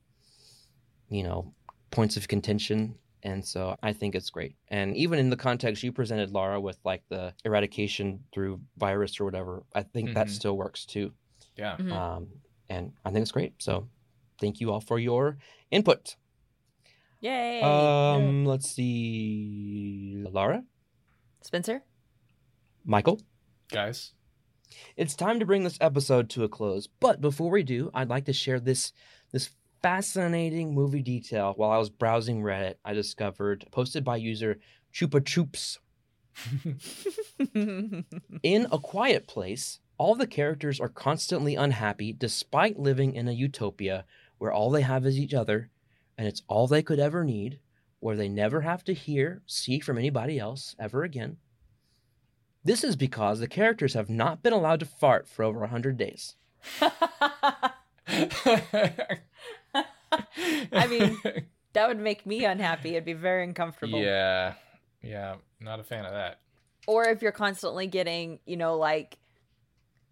[1.11, 1.53] you know,
[1.91, 2.97] points of contention.
[3.23, 4.57] And so I think it's great.
[4.69, 9.25] And even in the context you presented, Laura, with like the eradication through virus or
[9.25, 10.31] whatever, I think that Mhm.
[10.31, 11.13] still works too.
[11.57, 11.77] Yeah.
[11.77, 11.93] Mhm.
[11.93, 12.29] Um,
[12.69, 13.55] and I think it's great.
[13.63, 13.89] So
[14.41, 15.39] thank you all for your
[15.71, 16.17] input.
[17.21, 17.61] Yay.
[17.63, 20.65] Um, let's see, Laura,
[21.43, 21.83] Spencer?
[22.85, 23.21] Michael.
[23.71, 24.13] Guys.
[24.97, 28.27] It's time to bring this episode to a close, but before we do, I'd like
[28.27, 28.93] to share this this
[29.83, 32.75] fascinating movie detail while I was browsing Reddit.
[32.85, 34.59] I discovered posted by user
[34.93, 35.79] Chupa Chups.
[38.43, 44.05] In A Quiet Place, all the characters are constantly unhappy despite living in a utopia
[44.39, 45.71] where all they have is each other
[46.17, 47.61] and it's all they could ever need,
[48.01, 51.37] where they never have to hear, see from anybody else ever again.
[52.65, 56.37] This is because the characters have not been allowed to fart for over 100 days.
[60.73, 61.21] I mean,
[61.73, 62.91] that would make me unhappy.
[62.91, 64.01] It'd be very uncomfortable.
[64.01, 64.55] Yeah.
[65.03, 65.37] Yeah.
[65.61, 66.41] Not a fan of that.
[66.87, 69.19] Or if you're constantly getting, you know, like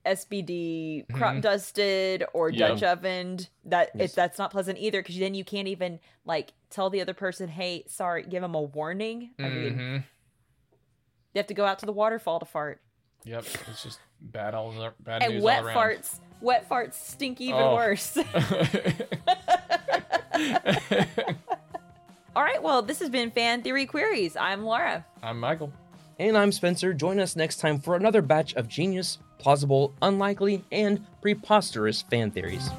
[0.04, 1.40] SBD crop Mhm.
[1.42, 2.68] dusted or Yeah.
[2.68, 4.12] Dutch ovened, that Yes.
[4.12, 7.48] it, that's not pleasant either because then you can't even like tell the other person,
[7.48, 9.30] "Hey, sorry," give them a warning.
[9.38, 10.04] I mean, Mhm.
[11.34, 12.80] you have to go out to the waterfall to fart.
[13.24, 13.44] Yep.
[13.68, 15.76] It's just bad all bad and news wet all around.
[15.76, 17.74] farts, wet farts stink even Oh.
[17.74, 18.16] worse.
[22.36, 24.36] All right, well, this has been Fan Theory Queries.
[24.36, 25.04] I'm Laura.
[25.22, 25.72] I'm Michael.
[26.18, 26.92] And I'm Spencer.
[26.94, 32.70] Join us next time for another batch of genius, plausible, unlikely, and preposterous fan theories.